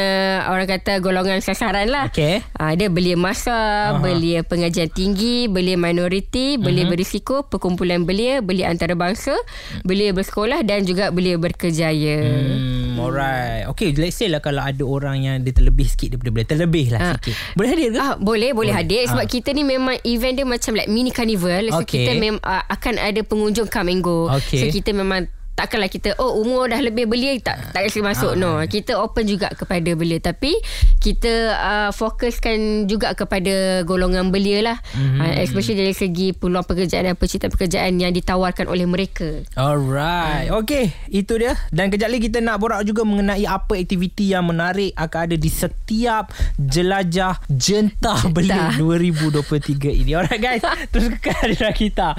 Orang 0.46 0.66
kata 0.66 0.98
golongan 0.98 1.40
sasaran 1.40 1.86
lah 1.86 2.08
Okey. 2.08 2.42
ah, 2.56 2.72
Dia 2.72 2.88
belia 2.88 3.14
masa 3.14 3.54
Aha. 3.92 4.00
Belia 4.00 4.42
pengajian 4.42 4.88
tinggi 4.88 5.46
Belia 5.46 5.76
minoriti 5.76 6.56
Belia 6.56 6.84
Mhm. 6.84 6.92
berisiko 6.92 7.44
Perkumpulan 7.44 8.02
belia 8.02 8.40
Belia 8.40 8.68
antarabangsa 8.68 9.34
Belia 9.82 10.10
bersekolah 10.12 10.62
Dan 10.62 10.84
juga 10.84 11.10
belia 11.10 11.36
berkejaya 11.36 12.18
Hmm, 12.24 13.00
alright. 13.00 13.66
Okay, 13.68 13.92
let's 13.94 14.16
say 14.16 14.28
lah 14.28 14.38
kalau 14.38 14.62
ada 14.62 14.82
orang 14.82 15.18
yang 15.20 15.36
dia 15.40 15.52
terlebih 15.52 15.86
sikit 15.86 16.14
daripada 16.14 16.30
belia. 16.32 16.48
Terlebih 16.48 16.86
lah 16.90 17.00
Ah. 17.04 17.14
sikit. 17.16 17.34
Boleh 17.54 17.70
hadir 17.70 17.88
ke? 17.90 17.98
Ah, 17.98 18.14
boleh, 18.14 18.50
boleh 18.52 18.54
Boleh. 18.54 18.74
hadir 18.76 19.02
sebab 19.06 19.26
Ah. 19.26 19.30
kita 19.30 19.50
ni 19.52 19.64
memang 19.64 19.98
event 20.04 20.34
dia 20.34 20.46
macam 20.46 20.72
like 20.74 20.88
mini 20.88 21.10
carnival. 21.10 21.64
So 21.70 21.82
Okay. 21.82 22.06
kita 22.06 22.12
mem 22.16 22.38
uh, 22.38 22.64
akan 22.68 22.96
ada 22.96 23.22
pengunjung 23.22 23.66
come 23.66 23.90
and 23.90 24.02
go. 24.02 24.30
Okay. 24.32 24.60
So 24.60 24.66
kita 24.70 24.92
memang 24.92 25.26
takkanlah 25.53 25.88
kita 25.88 26.17
oh 26.17 26.38
umur 26.38 26.65
dah 26.65 26.79
lebih 26.79 27.05
belia 27.05 27.38
tak 27.38 27.72
tak 27.72 27.86
kasi 27.86 28.00
masuk 28.00 28.33
Ah. 28.33 28.38
no 28.38 28.51
kita 28.65 28.95
open 28.95 29.24
juga 29.24 29.50
kepada 29.50 29.93
belia 29.93 30.17
tapi 30.17 30.53
kita 30.98 31.33
uh, 31.53 31.89
fokuskan 31.89 32.57
juga 32.86 33.13
kepada 33.13 33.53
golongan 33.83 34.29
belia 34.29 34.60
lah 34.63 34.77
Mhm. 34.93 35.19
uh, 35.19 35.33
especially 35.39 35.77
dari 35.77 35.93
segi 35.93 36.31
peluang 36.31 36.63
pekerjaan 36.63 37.05
dan 37.05 37.15
penciptaan 37.15 37.50
pekerjaan 37.50 37.93
yang 37.95 38.10
ditawarkan 38.10 38.65
oleh 38.65 38.83
mereka 38.83 39.45
Alright. 39.53 40.50
Okay, 40.50 40.91
itu 41.07 41.36
dia. 41.36 41.53
Dan 41.69 41.88
kejap 41.88 42.07
lagi 42.07 42.25
kita 42.25 42.39
nak 42.39 42.57
borak 42.57 42.81
juga 42.81 43.03
mengenai 43.03 43.43
apa 43.43 43.75
aktiviti 43.75 44.31
yang 44.31 44.45
menarik 44.45 44.91
akan 44.93 45.29
ada 45.29 45.36
di 45.36 45.48
setiap 45.48 46.33
jelajah 46.57 47.38
jentah 47.48 48.27
belia 48.29 48.74
2023 48.75 49.93
ini. 49.93 50.12
Alright 50.13 50.38
guys, 50.38 50.63
terus 50.89 51.13
kekal 51.15 51.48
di 51.48 51.57
kita. 51.74 52.17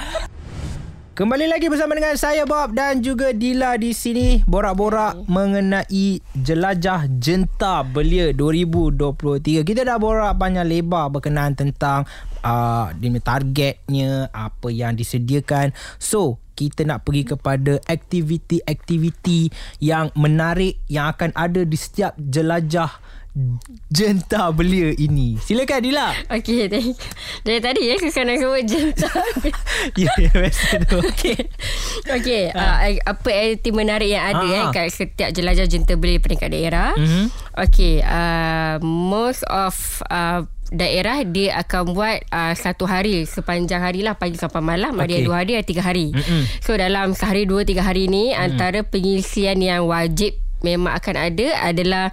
Kembali 1.14 1.46
lagi 1.46 1.70
bersama 1.70 1.94
dengan 1.94 2.18
saya 2.18 2.42
Bob 2.42 2.74
dan 2.74 2.98
juga 2.98 3.30
Dila 3.30 3.78
di 3.78 3.94
sini 3.94 4.42
borak-borak 4.50 5.30
mengenai 5.30 6.18
jelajah 6.34 7.06
jenta 7.22 7.86
belia 7.86 8.34
2023. 8.34 9.62
Kita 9.62 9.86
dah 9.86 9.94
borak 9.94 10.34
banyak 10.34 10.66
lebar 10.66 11.14
berkenaan 11.14 11.54
tentang 11.54 12.02
uh, 12.42 12.90
targetnya, 13.22 14.26
apa 14.34 14.74
yang 14.74 14.98
disediakan. 14.98 15.70
So, 16.02 16.42
kita 16.58 16.82
nak 16.82 17.06
pergi 17.06 17.38
kepada 17.38 17.78
aktiviti-aktiviti 17.86 19.54
yang 19.86 20.10
menarik 20.18 20.82
yang 20.90 21.14
akan 21.14 21.30
ada 21.38 21.62
di 21.62 21.78
setiap 21.78 22.18
jelajah 22.18 22.90
jenta 23.88 24.46
belia 24.50 24.94
ini. 24.94 25.34
Silakan 25.36 25.82
Dila. 25.82 26.14
Okay, 26.30 26.66
thank 26.66 26.94
Dari 27.42 27.58
tadi 27.58 27.82
ya, 27.84 27.98
susah 27.98 28.22
nak 28.22 28.38
sebut 28.38 28.62
jentah. 28.62 29.10
ya, 29.94 30.10
ya, 30.16 30.30
biasa 30.30 30.86
tu. 30.86 30.98
Okay 31.04 31.38
Okay 32.06 32.42
uh, 32.48 32.78
Apa 33.04 33.28
aktiviti 33.28 33.70
menarik 33.70 34.06
yang 34.08 34.24
ada 34.24 34.38
Ah. 34.40 34.54
eh, 34.54 34.64
Kat 34.70 34.86
setiap 34.88 35.30
jelajah 35.30 35.66
jenta 35.66 35.94
beli 35.94 36.16
peringkat 36.16 36.46
daerah 36.48 36.94
Mhm. 36.94 37.24
Okay 37.58 38.00
uh, 38.00 38.78
Most 38.80 39.42
of 39.46 39.74
uh, 40.06 40.46
daerah 40.70 41.22
dia 41.22 41.54
akan 41.56 41.92
buat 41.92 42.18
uh, 42.28 42.50
satu 42.52 42.82
hari 42.84 43.22
sepanjang 43.24 43.78
hari 43.80 44.00
lah 44.00 44.14
pagi 44.14 44.34
sampai 44.34 44.58
malam 44.58 44.90
ada 44.92 45.06
Okey. 45.06 45.14
yang 45.16 45.24
dua 45.24 45.36
hari 45.38 45.52
ada 45.54 45.62
tiga 45.62 45.82
hari 45.82 46.10
Mm-mm. 46.10 46.50
so 46.58 46.74
dalam 46.74 47.14
sehari 47.14 47.44
dua 47.44 47.62
tiga 47.62 47.84
hari 47.84 48.06
ni 48.06 48.30
mm. 48.30 48.38
antara 48.40 48.82
pengisian 48.82 49.58
yang 49.58 49.86
wajib 49.86 50.34
memang 50.64 50.96
akan 50.96 51.14
ada 51.20 51.46
adalah 51.62 52.08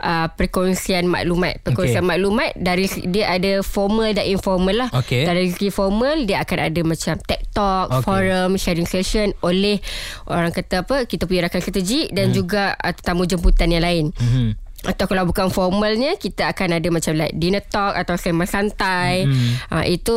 uh, 0.00 0.26
perkongsian 0.32 1.04
maklumat 1.04 1.60
perkongsian 1.60 2.00
Okey. 2.00 2.10
maklumat 2.10 2.50
dari 2.56 2.88
dia 3.06 3.30
ada 3.30 3.60
formal 3.60 4.10
dan 4.10 4.24
informal 4.24 4.72
lah 4.74 4.90
Okey. 4.90 5.22
dari 5.22 5.52
segi 5.52 5.68
formal 5.68 6.24
dia 6.24 6.40
akan 6.40 6.58
ada 6.64 6.80
macam 6.82 7.14
tech 7.20 7.44
talk 7.52 7.92
Okey. 7.92 8.02
forum 8.02 8.50
sharing 8.56 8.88
session 8.88 9.36
oleh 9.40 9.78
orang 10.24 10.50
kata 10.50 10.82
apa 10.82 11.04
kita 11.04 11.28
punya 11.28 11.46
rakan 11.46 11.60
strategik 11.60 12.08
dan 12.10 12.32
juga 12.32 12.72
uh, 12.74 12.90
tetamu 12.90 13.24
jemputan 13.24 13.68
yang 13.68 13.84
lain 13.84 14.06
Mhm. 14.16 14.69
Atau 14.82 15.04
kalau 15.04 15.24
bukan 15.24 15.48
formalnya 15.48 16.16
kita 16.16 16.48
akan 16.48 16.76
ada 16.76 16.88
macam 16.88 17.12
like 17.12 17.34
dinner 17.34 17.60
talk 17.62 17.92
atau 17.92 18.14
sembang 18.14 18.46
santai 18.46 19.28
Mhm. 19.28 19.50
uh, 19.68 19.84
itu 19.84 20.16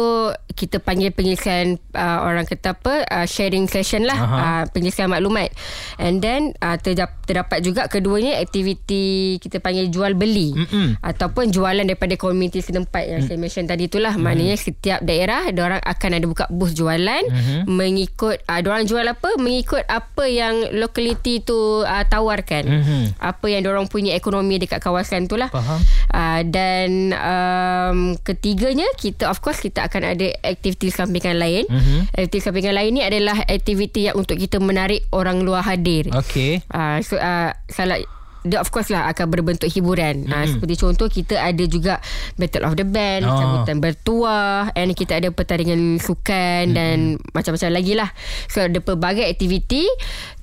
kita 0.49 0.77
panggil 0.77 1.09
pengisian 1.09 1.75
uh, 1.91 2.19
orang 2.21 2.43
kata 2.43 2.71
apa 2.71 3.03
uh, 3.03 3.25
sharing 3.25 3.65
session 3.65 4.03
lah 4.03 4.15
Aha. 4.15 4.37
uh, 4.37 4.63
pengisian 4.69 5.07
maklumat 5.07 5.51
and 5.97 6.19
then 6.19 6.53
uh, 6.59 6.77
terdap- 6.77 7.19
terdapat 7.23 7.59
juga 7.59 7.87
keduanya 7.87 8.37
aktiviti 8.37 9.03
kita 9.37 9.57
panggil 9.57 9.89
jual 9.89 10.13
beli 10.13 10.53
Mm-mm. 10.53 11.01
ataupun 11.01 11.49
jualan 11.49 11.83
daripada 11.83 12.15
komuniti 12.15 12.59
setempat 12.59 13.03
yang 13.03 13.21
saya 13.21 13.35
mention 13.35 13.65
tadi 13.65 13.85
itulah 13.85 14.15
maknanya 14.15 14.55
setiap 14.55 15.01
daerah 15.01 15.43
orang 15.49 15.81
akan 15.81 16.11
ada 16.13 16.25
buka 16.25 16.45
booth 16.47 16.71
jualan 16.71 17.23
Mhm. 17.25 17.67
mengikut 17.67 18.39
uh, 18.45 18.61
orang 18.61 18.85
jual 18.85 19.03
apa 19.03 19.29
mengikut 19.35 19.83
apa 19.83 20.23
yang 20.25 20.53
lokaliti 20.73 21.39
tu 21.39 21.55
uh, 21.81 22.05
tawarkan 22.05 22.63
Mhm. 22.63 23.01
apa 23.17 23.45
yang 23.47 23.65
orang 23.65 23.85
punya 23.85 24.13
ekonomi 24.13 24.52
dekat 24.57 24.79
kawasan 24.79 25.25
tu 25.25 25.35
lah 25.35 25.47
Faham. 25.47 25.79
uh, 26.09 26.41
dan 26.43 27.13
um, 27.13 27.97
ketiganya 28.19 28.85
kita 28.95 29.25
of 29.25 29.39
course 29.39 29.57
kita 29.57 29.83
akan 29.83 30.13
ada 30.13 30.27
aktiviti 30.41 30.89
sampingan 30.89 31.37
lain 31.37 31.63
Mhm. 31.65 32.11
aktiviti 32.11 32.39
sampingan 32.39 32.73
lain 32.73 32.91
ni 32.91 33.01
adalah 33.01 33.37
aktiviti 33.43 34.05
yang 34.05 34.15
untuk 34.15 34.35
kita 34.35 34.57
menarik 34.57 35.05
orang 35.09 35.41
luar 35.41 35.63
hadir 35.63 36.09
Okay. 36.11 36.61
uh, 36.69 36.99
so 36.99 37.15
uh, 37.15 37.51
salah 37.67 37.97
dia 38.43 38.59
of 38.59 38.67
course 38.69 38.91
lah 38.91 39.07
akan 39.07 39.31
berbentuk 39.31 39.71
hiburan. 39.71 40.27
Mm-hmm. 40.27 40.35
Uh, 40.35 40.45
seperti 40.45 40.75
contoh 40.75 41.07
kita 41.07 41.39
ada 41.39 41.63
juga 41.63 42.03
Battle 42.35 42.67
of 42.67 42.75
the 42.75 42.83
Band, 42.83 43.23
Oh. 43.23 43.31
oh. 43.31 43.39
sambutan 43.39 43.79
bertuah 43.79 44.67
and 44.75 44.91
kita 44.91 45.15
ada 45.15 45.31
pertandingan 45.31 45.95
sukan 45.95 46.67
mm-hmm. 46.67 46.75
dan 46.75 46.97
macam-macam 47.31 47.69
lagi 47.71 47.95
lah. 47.95 48.11
So 48.51 48.67
ada 48.67 48.83
pelbagai 48.83 49.23
aktiviti 49.23 49.87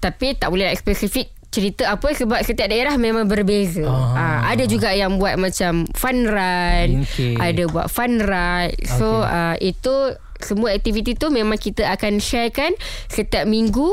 tapi 0.01 0.33
tak 0.33 0.49
boleh 0.49 0.73
nak 0.73 0.81
spesifik 0.81 1.29
cerita 1.51 1.91
apa 1.91 2.15
sebab 2.15 2.41
setiap 2.47 2.71
daerah 2.71 2.95
memang 2.95 3.27
berbeza. 3.27 3.83
Ah. 3.83 4.15
Uh, 4.15 4.41
ada 4.55 4.65
juga 4.71 4.95
yang 4.95 5.19
buat 5.19 5.35
macam 5.35 5.85
fun 5.99 6.31
run, 6.31 7.03
Okey. 7.03 7.35
ada 7.37 7.63
buat 7.67 7.91
fun 7.91 8.23
ride. 8.23 8.79
So 8.87 9.27
Okey. 9.27 9.35
uh, 9.35 9.55
itu 9.59 9.95
semua 10.43 10.71
aktiviti 10.71 11.13
tu 11.13 11.29
memang 11.29 11.57
kita 11.57 11.85
akan 11.89 12.19
sharekan 12.19 12.73
setiap 13.07 13.45
minggu 13.45 13.89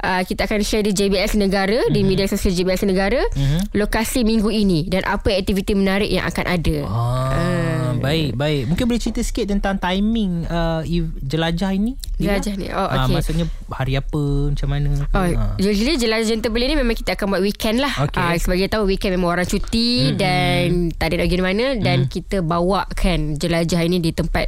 uh, 0.00 0.22
kita 0.22 0.44
akan 0.44 0.60
share 0.60 0.82
di 0.82 0.92
JBS 0.92 1.34
Negara 1.34 1.78
mm-hmm. 1.80 1.92
di 1.92 2.00
media 2.02 2.24
sosial 2.24 2.52
JBS 2.52 2.84
Negara 2.84 3.20
Mhm. 3.26 3.36
mm-hmm. 3.36 3.60
lokasi 3.74 4.22
minggu 4.22 4.48
ini 4.48 4.86
dan 4.86 5.04
apa 5.04 5.30
aktiviti 5.30 5.72
menarik 5.72 6.08
yang 6.08 6.24
akan 6.24 6.44
ada. 6.46 6.76
Ah, 6.84 7.90
baik 7.96 8.34
baik. 8.34 8.62
Mungkin 8.66 8.84
boleh 8.84 9.00
cerita 9.00 9.20
sikit 9.20 9.46
tentang 9.46 9.76
timing 9.76 10.44
uh, 10.46 10.82
jelajah 11.20 11.72
ini? 11.72 11.94
Jelajah 12.16 12.54
ni. 12.54 12.66
Oh, 12.70 12.86
okey. 12.86 13.12
maksudnya 13.12 13.46
hari 13.68 13.94
apa 13.94 14.22
macam 14.50 14.68
mana? 14.70 14.90
Oh, 15.10 15.22
Ah. 15.24 15.54
usually 15.58 15.96
jelajah 15.96 16.26
jenta 16.26 16.48
beli 16.48 16.66
ni 16.66 16.76
memang 16.76 16.94
kita 16.94 17.14
akan 17.14 17.26
buat 17.28 17.42
weekend 17.42 17.78
lah. 17.78 17.90
Okey. 18.00 18.18
Ah, 18.18 18.34
sebagai 18.36 18.66
tahu 18.68 18.86
weekend 18.86 19.14
memang 19.14 19.34
orang 19.34 19.46
cuti 19.46 20.10
mm-hmm. 20.10 20.18
dan 20.18 20.62
tak 20.94 21.10
ada 21.10 21.14
nak 21.16 21.26
pergi 21.26 21.42
mana 21.42 21.66
dan 21.76 21.98
kita 22.06 22.36
bawakan 22.40 23.34
jelajah 23.34 23.80
ini 23.80 23.98
di 23.98 24.10
tempat 24.10 24.46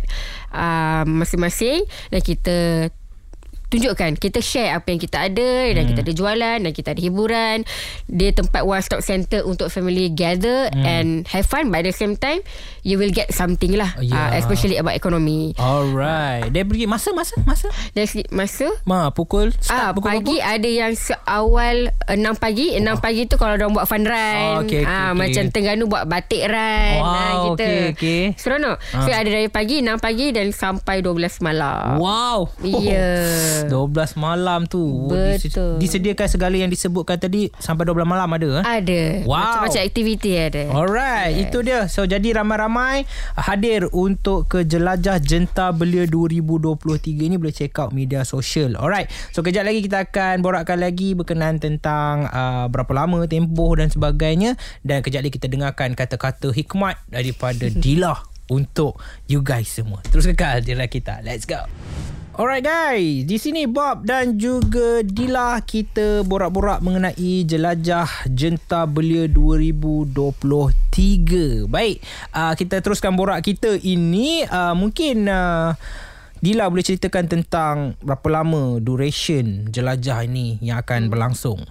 uh, 0.53 1.03
masing-masing 1.37 1.85
dan 2.11 2.21
kita 2.21 2.57
tunjukkan 3.67 4.15
kita 4.15 4.39
share 4.39 4.73
apa 4.73 4.87
yang 4.87 4.99
kita 4.99 5.19
ada 5.25 5.51
dan 5.69 5.83
kita 5.85 6.01
ada 6.01 6.13
jualan 6.13 6.59
dan 6.61 6.71
kita 6.71 6.89
ada 6.89 7.01
hiburan 7.01 7.67
dia 8.07 8.31
tempat 8.31 8.63
one 8.63 8.79
stop 8.79 9.01
center 9.01 9.43
untuk 9.43 9.67
family 9.67 10.07
gather 10.09 10.71
and 10.73 11.27
have 11.27 11.43
fun 11.45 11.67
at 11.69 11.83
the 11.83 11.91
same 11.91 12.15
time 12.15 12.39
you 12.81 12.95
will 12.95 13.11
get 13.11 13.27
something 13.31 13.75
lah 13.75 13.91
Yeah. 13.99 14.31
uh, 14.31 14.37
especially 14.37 14.77
about 14.77 14.93
economy 14.93 15.51
Alright. 15.57 16.49
Dia 16.49 16.63
pergi 16.63 16.85
masa 16.85 17.11
masa 17.11 17.35
masa. 17.43 17.67
dari 17.91 18.07
segi 18.07 18.23
masa 18.31 18.71
Ma 18.85 19.11
pukul 19.11 19.51
Ah 19.67 19.91
start 19.91 19.99
pukul 19.99 20.11
pagi 20.13 20.37
ada 20.39 20.65
yang 20.65 20.93
seawal 20.93 21.91
6 22.07 22.15
pagi 22.37 22.77
6 22.77 22.87
pagi 22.97 23.23
tu 23.25 23.35
kalau 23.35 23.55
orang 23.55 23.73
buat 23.73 23.85
fun 23.85 24.05
run 24.05 24.39
Oh, 24.39 24.63
okey, 24.63 24.81
okey, 24.81 24.83
ah 24.85 25.11
okey. 25.11 25.17
macam 25.17 25.43
Terengganu 25.49 25.85
buat 25.87 26.05
batik 26.05 26.45
run 26.45 26.95
Wow, 26.97 27.03
ah, 27.03 27.33
kita 27.51 27.67
okey, 27.67 27.83
okey. 27.91 28.23
seronok 28.37 28.77
Ah. 28.93 29.03
so 29.03 29.09
ada 29.11 29.27
dari 29.27 29.49
pagi 29.49 29.81
6 29.81 29.99
pagi 29.99 30.27
dan 30.31 30.47
sampai 30.49 31.01
12 31.01 31.19
malam 31.41 31.99
Wow. 31.99 32.55
Ya. 32.63 33.11
12 33.65 34.21
malam 34.21 34.69
tu. 34.69 35.09
Betul. 35.09 35.81
Disediakan 35.81 36.29
segala 36.29 36.55
yang 36.61 36.69
disebutkan 36.69 37.17
tadi 37.17 37.49
sampai 37.57 37.89
12 37.89 38.05
malam 38.05 38.29
ada 38.29 38.49
eh? 38.61 38.65
ada 38.65 39.01
Wow. 39.25 39.65
macam-macam 39.65 39.83
aktiviti 39.89 40.37
ada 40.37 40.63
Alright, 40.69 41.33
yes. 41.33 41.43
itu 41.49 41.59
dia. 41.65 41.81
So 41.89 42.05
jadi 42.05 42.37
ramai-ramai 42.37 43.09
hadir 43.41 43.89
untuk 43.95 44.51
ke 44.53 44.69
Jelajah 44.69 45.23
Jenta 45.23 45.73
Belia 45.73 46.05
2023 46.05 47.33
ni 47.33 47.37
boleh 47.41 47.55
check 47.55 47.73
out 47.81 47.97
media 47.97 48.23
sosial. 48.27 48.77
Alright. 48.77 49.09
So 49.33 49.41
kejap 49.41 49.65
lagi 49.65 49.81
kita 49.81 50.11
akan 50.11 50.45
borakkan 50.45 50.83
lagi 50.83 51.17
berkenaan 51.17 51.57
tentang 51.63 52.29
uh, 52.29 52.67
berapa 52.69 52.93
lama 52.93 53.25
tempoh 53.25 53.73
dan 53.79 53.89
sebagainya 53.89 54.59
dan 54.85 55.01
kejap 55.01 55.25
lagi 55.25 55.35
kita 55.39 55.49
dengarkan 55.49 55.97
kata-kata 55.97 56.53
hikmat 56.53 57.01
daripada 57.09 57.71
Dila 57.83 58.37
untuk 58.51 58.99
you 59.27 59.43
guys 59.43 59.71
semua. 59.71 60.03
Terus 60.07 60.27
kekal 60.31 60.63
di 60.63 60.75
kita. 60.75 61.23
Let's 61.23 61.47
go. 61.47 61.67
Alright 62.37 62.69
guys, 62.69 63.25
di 63.25 63.41
sini 63.41 63.65
Bob 63.65 64.05
dan 64.05 64.37
juga 64.37 65.01
Dila 65.01 65.57
kita 65.65 66.21
borak-borak 66.21 66.85
mengenai 66.85 67.49
jelajah 67.49 68.29
Jenta 68.29 68.85
Belia 68.85 69.25
2023. 69.25 71.65
Baik, 71.65 72.05
uh, 72.37 72.53
kita 72.53 72.85
teruskan 72.85 73.17
borak 73.17 73.41
kita 73.41 73.81
ini 73.81 74.45
uh, 74.53 74.77
mungkin 74.77 75.33
uh, 75.33 75.73
Dila 76.45 76.69
boleh 76.69 76.85
ceritakan 76.85 77.25
tentang 77.25 77.97
berapa 78.05 78.29
lama 78.29 78.85
duration 78.85 79.73
jelajah 79.73 80.29
ini 80.29 80.61
yang 80.61 80.77
akan 80.85 81.09
berlangsung. 81.09 81.65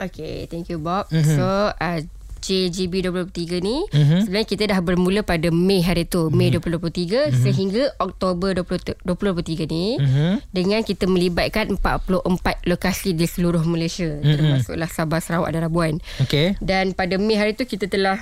Okay, 0.00 0.48
thank 0.48 0.72
you 0.72 0.80
Bob. 0.80 1.12
Mhm. 1.12 1.20
Mm-hmm. 1.20 1.36
So, 1.36 1.76
uh, 1.76 2.00
JGB 2.44 3.08
2023 3.08 3.58
ni 3.58 3.76
Mhm. 3.80 3.96
mm-hmm. 3.96 4.20
sebenarnya 4.22 4.48
kita 4.48 4.64
dah 4.68 4.78
bermula 4.78 5.20
pada 5.22 5.48
Mei 5.48 5.80
hari 5.80 6.04
tu, 6.04 6.28
Mei 6.28 6.52
Mhm. 6.52 6.60
2023 6.60 7.24
mm-hmm. 7.24 7.40
sehingga 7.40 7.82
Oktober 7.98 8.52
20, 8.54 9.00
2023 9.00 9.64
ni 9.64 9.96
Mhm. 9.96 10.04
mm-hmm. 10.04 10.32
dengan 10.52 10.80
kita 10.80 11.04
melibatkan 11.06 11.72
44 11.72 12.60
lokasi 12.64 13.12
di 13.12 13.24
seluruh 13.24 13.64
Malaysia 13.64 14.04
Mhm. 14.04 14.20
mm-hmm. 14.20 14.36
termasuklah 14.36 14.90
Sabah, 14.90 15.18
Sarawak 15.18 15.50
dan 15.50 15.64
Labuan. 15.64 15.94
Okay. 16.20 16.60
Dan 16.60 16.92
pada 16.92 17.16
Mei 17.16 17.34
hari 17.34 17.56
tu 17.56 17.64
kita 17.64 17.88
telah 17.88 18.20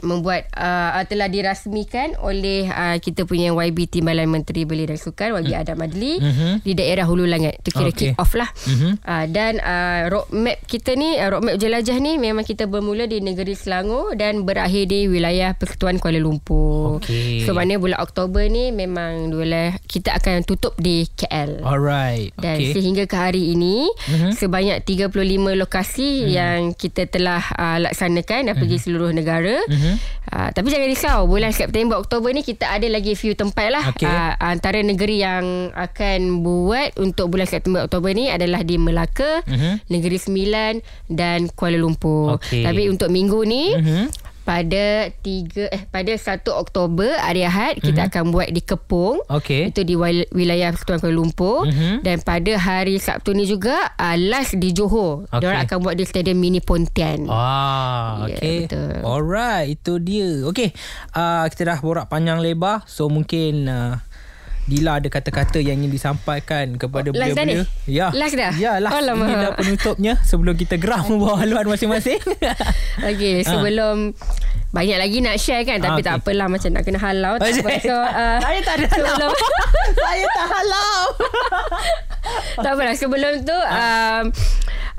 membuat 0.00 0.48
uh, 0.52 1.00
telah 1.04 1.26
dirasmikan 1.26 2.16
oleh 2.18 2.66
uh, 2.66 2.96
kita 2.96 3.22
punya 3.22 3.50
YB 3.50 3.88
Timbalan 3.88 4.26
Menteri 4.26 4.62
Belia 4.62 4.88
dan 4.88 4.96
Sukan 4.96 5.38
YB 5.38 5.52
Adam 5.52 5.78
Adli 5.78 6.18
Mhm. 6.18 6.50
di 6.60 6.72
daerah 6.72 7.04
Hulu 7.04 7.24
Langat. 7.24 7.60
Itu 7.60 7.70
kira 7.72 7.88
okay. 7.88 8.12
kick 8.12 8.18
off 8.18 8.32
lah. 8.32 8.48
Mhm. 8.66 8.90
Uh, 9.00 9.24
dan 9.28 9.52
uh, 9.58 10.00
roadmap 10.08 10.58
kita 10.64 10.92
ni 10.92 11.14
uh, 11.14 11.28
roadmap 11.30 11.56
jelajah 11.56 11.96
ni 11.96 12.16
memang 12.16 12.42
kita 12.42 12.64
bermula 12.64 13.04
di 13.04 13.18
negeri 13.18 13.52
Selangor 13.52 14.14
dan 14.14 14.42
berakhir 14.42 14.86
di 14.86 15.06
wilayah 15.06 15.52
Persekutuan 15.52 15.96
Kuala 15.96 16.18
Lumpur. 16.18 16.98
Okey. 16.98 17.42
So 17.42 17.52
mana 17.52 17.76
bulan 17.76 17.98
Oktober 17.98 18.42
ni 18.44 18.70
memang 18.70 19.30
wilayah 19.30 19.54
kita 19.82 20.12
akan 20.12 20.42
tutup 20.42 20.74
di 20.76 21.06
KL. 21.10 21.62
Alright. 21.62 22.32
Dan 22.34 22.56
Okay. 22.56 22.72
sehingga 22.72 23.04
ke 23.04 23.14
hari 23.14 23.52
ini 23.52 23.84
Mhm. 24.08 24.32
sebanyak 24.32 24.78
35 24.80 25.12
lokasi 25.54 26.24
yang 26.26 26.72
kita 26.72 27.04
telah 27.04 27.42
uh, 27.52 27.78
laksanakan 27.80 28.48
dan 28.48 28.54
pergi 28.54 28.78
seluruh 28.78 29.10
negara. 29.10 29.60
Mhm. 29.86 29.96
Uh, 30.26 30.50
tapi 30.50 30.66
jangan 30.68 30.90
risau 30.90 31.18
bulan 31.24 31.54
September 31.54 31.96
Oktober 31.96 32.28
ni 32.28 32.42
kita 32.42 32.66
ada 32.66 32.84
lagi 32.86 33.14
few 33.14 33.32
tempat 33.32 33.70
lah. 33.70 33.84
Okey. 33.88 34.02
Uh, 34.04 34.34
antara 34.36 34.82
negeri 34.82 35.22
yang 35.22 35.70
akan 35.70 36.42
buat 36.42 36.98
untuk 36.98 37.30
bulan 37.30 37.46
September 37.46 37.86
Oktober 37.86 38.10
ni 38.10 38.26
adalah 38.26 38.60
di 38.60 38.74
Melaka, 38.74 39.46
Mhm. 39.46 39.86
Negeri 39.86 40.18
Sembilan 40.18 40.72
dan 41.06 41.46
Kuala 41.48 41.78
Lumpur. 41.78 42.36
Okey. 42.36 42.66
Tapi 42.66 42.90
untuk 42.90 43.06
minggu 43.08 43.38
ni 43.42 43.70
Mhm. 43.72 44.25
Pada 44.46 45.10
3 45.10 45.66
eh 45.66 45.82
pada 45.84 46.08
1 46.08 46.22
Oktober 46.54 47.10
hari 47.12 47.42
Ahad 47.42 47.76
kita 47.76 48.06
akan 48.06 48.30
buat 48.30 48.46
di 48.46 48.62
Kepung. 48.62 49.18
Okay. 49.28 49.68
Itu 49.68 49.82
di 49.82 49.92
wil- 49.92 50.30
wilayah 50.30 50.70
Persekutuan 50.70 51.02
Kuala 51.02 51.12
Lumpur 51.12 51.56
Mhm. 51.66 52.06
dan 52.06 52.22
pada 52.22 52.54
hari 52.54 52.96
Sabtu 52.96 53.34
ni 53.34 53.42
juga 53.42 53.74
uh, 53.92 54.14
last 54.14 54.54
di 54.54 54.70
Johor. 54.70 55.26
Okey. 55.26 55.28
Okay. 55.28 55.40
Diorang 55.42 55.60
akan 55.66 55.78
buat 55.80 55.94
di 55.94 56.04
Stadium 56.04 56.38
Mini 56.38 56.62
Pontian. 56.62 57.26
Ah, 57.26 58.24
Ya, 58.24 58.32
okay. 58.32 58.58
betul. 58.64 58.94
Alright, 59.02 59.66
itu 59.68 59.92
dia. 59.98 60.30
Okay, 60.46 60.70
uh, 61.12 61.44
kita 61.48 61.66
dah 61.66 61.78
borak 61.78 62.06
panjang 62.06 62.38
lebar. 62.38 62.86
So, 62.86 63.08
mungkin 63.08 63.66
uh, 63.66 63.98
Dila 64.66 64.98
ada 64.98 65.06
kata-kata 65.06 65.58
yang 65.58 65.78
ingin 65.78 65.88
disampaikan 65.88 66.74
kepada 66.74 67.08
Last 67.08 67.38
dah 67.38 67.46
beliau-beliau. 67.46 67.62
ni? 67.62 67.88
Ya. 67.88 68.06
Last 68.10 68.34
dah? 68.34 68.52
Ya, 68.52 68.72
last. 68.76 68.98
Alamak. 68.98 69.24
Ini 69.24 69.34
dah 69.38 69.52
penutupnya 69.54 70.12
sebelum 70.20 70.54
kita 70.54 70.74
geram 70.74 71.06
membawa 71.08 71.38
haluan 71.38 71.66
masing-masing. 71.66 72.18
Okey, 73.08 73.42
sebelum 73.42 74.10
banyak 74.68 74.98
lagi 74.98 75.18
nak 75.20 75.38
share 75.38 75.62
kan 75.62 75.78
tapi 75.78 76.02
Ah, 76.02 76.04
tak 76.04 76.14
apalah 76.20 76.50
macam 76.50 76.68
nak 76.68 76.82
kena 76.82 76.98
halau 76.98 77.38
tak 77.38 77.48
apa. 77.54 77.70
So, 77.86 77.94
uh, 77.94 78.38
Saya 78.42 78.58
tak 78.60 78.74
ada 78.76 78.86
halau. 78.92 79.30
Saya 79.94 80.24
tak 80.28 80.46
halau. 80.50 81.00
tak 82.58 82.70
apalah 82.74 82.94
sebelum 82.94 83.32
tu 83.40 83.54
um, 83.56 84.24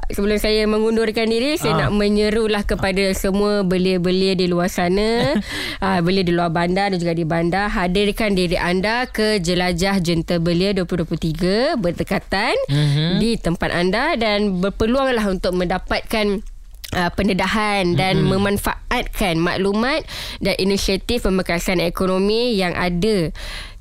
sebelum 0.07 0.39
saya 0.39 0.63
mengundurkan 0.63 1.27
diri 1.27 1.59
saya 1.59 1.75
Ah. 1.75 1.79
nak 1.87 1.99
menyerulah 1.99 2.63
kepada 2.63 3.11
semua 3.11 3.61
belia-belia 3.61 4.33
di 4.33 4.47
luar 4.47 4.71
sana 4.71 5.35
uh, 5.83 5.99
belia 6.05 6.23
di 6.23 6.31
luar 6.31 6.47
bandar 6.47 6.93
dan 6.93 6.97
juga 6.97 7.11
di 7.11 7.27
bandar 7.27 7.67
hadirkan 7.67 8.31
diri 8.31 8.55
anda 8.55 9.03
ke 9.05 9.37
jelajah 9.37 9.99
Jenta 9.99 10.39
Belia 10.39 10.71
2023 10.71 11.75
berdekatan 11.75 12.55
Mhm. 12.71 13.19
di 13.19 13.35
tempat 13.35 13.69
anda 13.69 14.15
dan 14.15 14.59
berpeluanglah 14.59 15.27
untuk 15.27 15.53
mendapatkan 15.53 16.39
Uh, 16.87 17.11
pendedahan 17.11 17.99
dan 17.99 18.15
mm-hmm. 18.15 18.31
memanfaatkan 18.31 19.35
maklumat 19.35 20.07
dan 20.39 20.55
inisiatif 20.55 21.27
pemekasan 21.27 21.83
ekonomi 21.83 22.55
yang 22.55 22.71
ada 22.79 23.35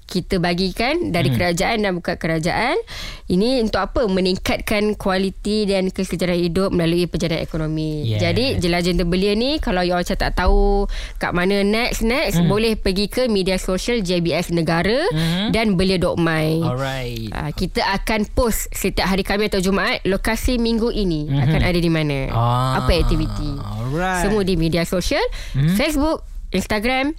kita 0.07 0.39
bagikan 0.39 1.11
dari 1.11 1.31
hmm. 1.31 1.37
kerajaan 1.37 1.77
dan 1.83 1.93
bukan 1.99 2.17
kerajaan 2.17 2.79
ini 3.27 3.59
untuk 3.61 3.83
apa 3.83 4.07
meningkatkan 4.07 4.95
kualiti 4.95 5.67
dan 5.67 5.91
kesejahteraan 5.91 6.41
hidup 6.41 6.71
melalui 6.71 7.11
perjalanan 7.11 7.43
ekonomi. 7.43 8.15
Yes. 8.15 8.23
Jadi 8.23 8.63
jelajah 8.63 8.95
terbelia 9.03 9.35
ni 9.35 9.59
kalau 9.59 9.83
you 9.83 9.93
all 9.93 10.07
tak 10.07 10.33
tahu 10.39 10.87
kat 11.19 11.35
mana 11.35 11.67
next 11.67 12.07
next 12.07 12.39
hmm. 12.39 12.47
boleh 12.47 12.79
pergi 12.79 13.11
ke 13.11 13.23
media 13.27 13.59
sosial 13.59 14.01
JBS 14.01 14.55
Negara 14.55 15.11
hmm. 15.11 15.51
dan 15.51 15.75
belia.my. 15.75 16.49
Alright. 16.63 17.29
Uh, 17.35 17.51
kita 17.53 17.83
akan 17.83 18.31
post 18.31 18.71
setiap 18.71 19.11
hari 19.11 19.27
Khamis 19.27 19.51
atau 19.51 19.61
Jumaat 19.61 20.07
lokasi 20.07 20.61
minggu 20.63 20.95
ini 20.95 21.27
mm-hmm. 21.27 21.45
akan 21.45 21.61
ada 21.63 21.79
di 21.81 21.91
mana. 21.91 22.19
Ah, 22.31 22.85
Apa 22.85 22.95
aktiviti. 22.95 23.51
alright. 23.59 24.23
Semua 24.23 24.43
di 24.47 24.55
media 24.55 24.87
sosial, 24.87 25.23
mm-hmm. 25.57 25.75
Facebook, 25.75 26.23
Instagram, 26.55 27.17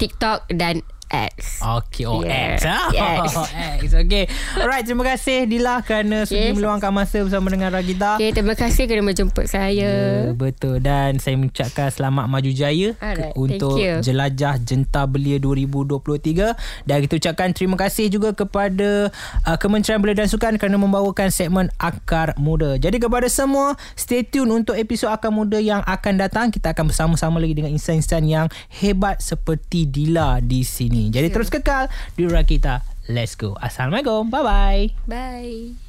TikTok 0.00 0.50
dan 0.50 0.82
X. 1.14 1.62
Okay, 1.62 2.04
oh 2.04 2.20
Yeah. 2.24 2.56
X 2.56 2.66
ah. 2.66 2.88
Yes. 2.90 3.32
Oh, 3.38 3.48
X. 3.78 3.80
Okay. 4.04 4.26
Alright, 4.58 4.82
terima 4.84 5.06
kasih 5.06 5.46
Dila 5.46 5.80
kerana 5.80 6.26
sudi 6.26 6.50
Yes. 6.50 6.56
meluangkan 6.58 6.90
masa 6.90 7.22
bersama 7.22 7.48
dengan 7.48 7.70
Ragita. 7.70 8.18
Okay, 8.18 8.34
terima 8.34 8.58
kasih 8.58 8.84
kerana 8.84 9.06
menjemput 9.06 9.46
saya. 9.46 9.70
Ya, 9.74 10.34
betul 10.34 10.78
dan 10.78 11.16
saya 11.18 11.38
mengucapkan 11.38 11.88
selamat 11.88 12.26
maju 12.26 12.50
jaya 12.50 12.94
Alright, 12.98 13.32
ke, 13.32 13.38
untuk 13.38 13.78
jelajah 13.78 14.58
Jenta 14.60 15.06
Belia 15.06 15.38
2023 15.38 16.54
dan 16.84 16.96
kita 17.00 17.14
ucapkan 17.16 17.48
terima 17.52 17.76
kasih 17.78 18.10
juga 18.10 18.34
kepada 18.34 19.08
uh, 19.46 19.56
Kementerian 19.56 20.02
Belia 20.02 20.18
dan 20.18 20.28
Sukan 20.28 20.58
kerana 20.58 20.76
membawakan 20.76 21.30
segmen 21.30 21.70
Akar 21.78 22.34
Muda. 22.36 22.76
Jadi 22.76 22.98
kepada 22.98 23.26
semua 23.26 23.74
stay 23.94 24.22
tune 24.22 24.50
untuk 24.50 24.74
episod 24.74 25.10
Akar 25.10 25.30
Muda 25.30 25.58
yang 25.58 25.80
akan 25.84 26.14
datang 26.18 26.46
kita 26.50 26.72
akan 26.72 26.90
bersama-sama 26.90 27.38
lagi 27.38 27.54
dengan 27.54 27.72
insan-insan 27.72 28.24
yang 28.24 28.46
hebat 28.70 29.20
seperti 29.20 29.86
Dila 29.86 30.38
di 30.40 30.64
sini. 30.64 31.03
Jadi 31.12 31.28
terus 31.32 31.50
kekal 31.50 31.90
di 32.14 32.24
Rakita. 32.28 32.84
Let's 33.10 33.36
go. 33.36 33.52
Assalamualaikum. 33.60 34.32
Bye 34.32 34.44
bye. 34.44 34.84
Bye. 35.04 35.83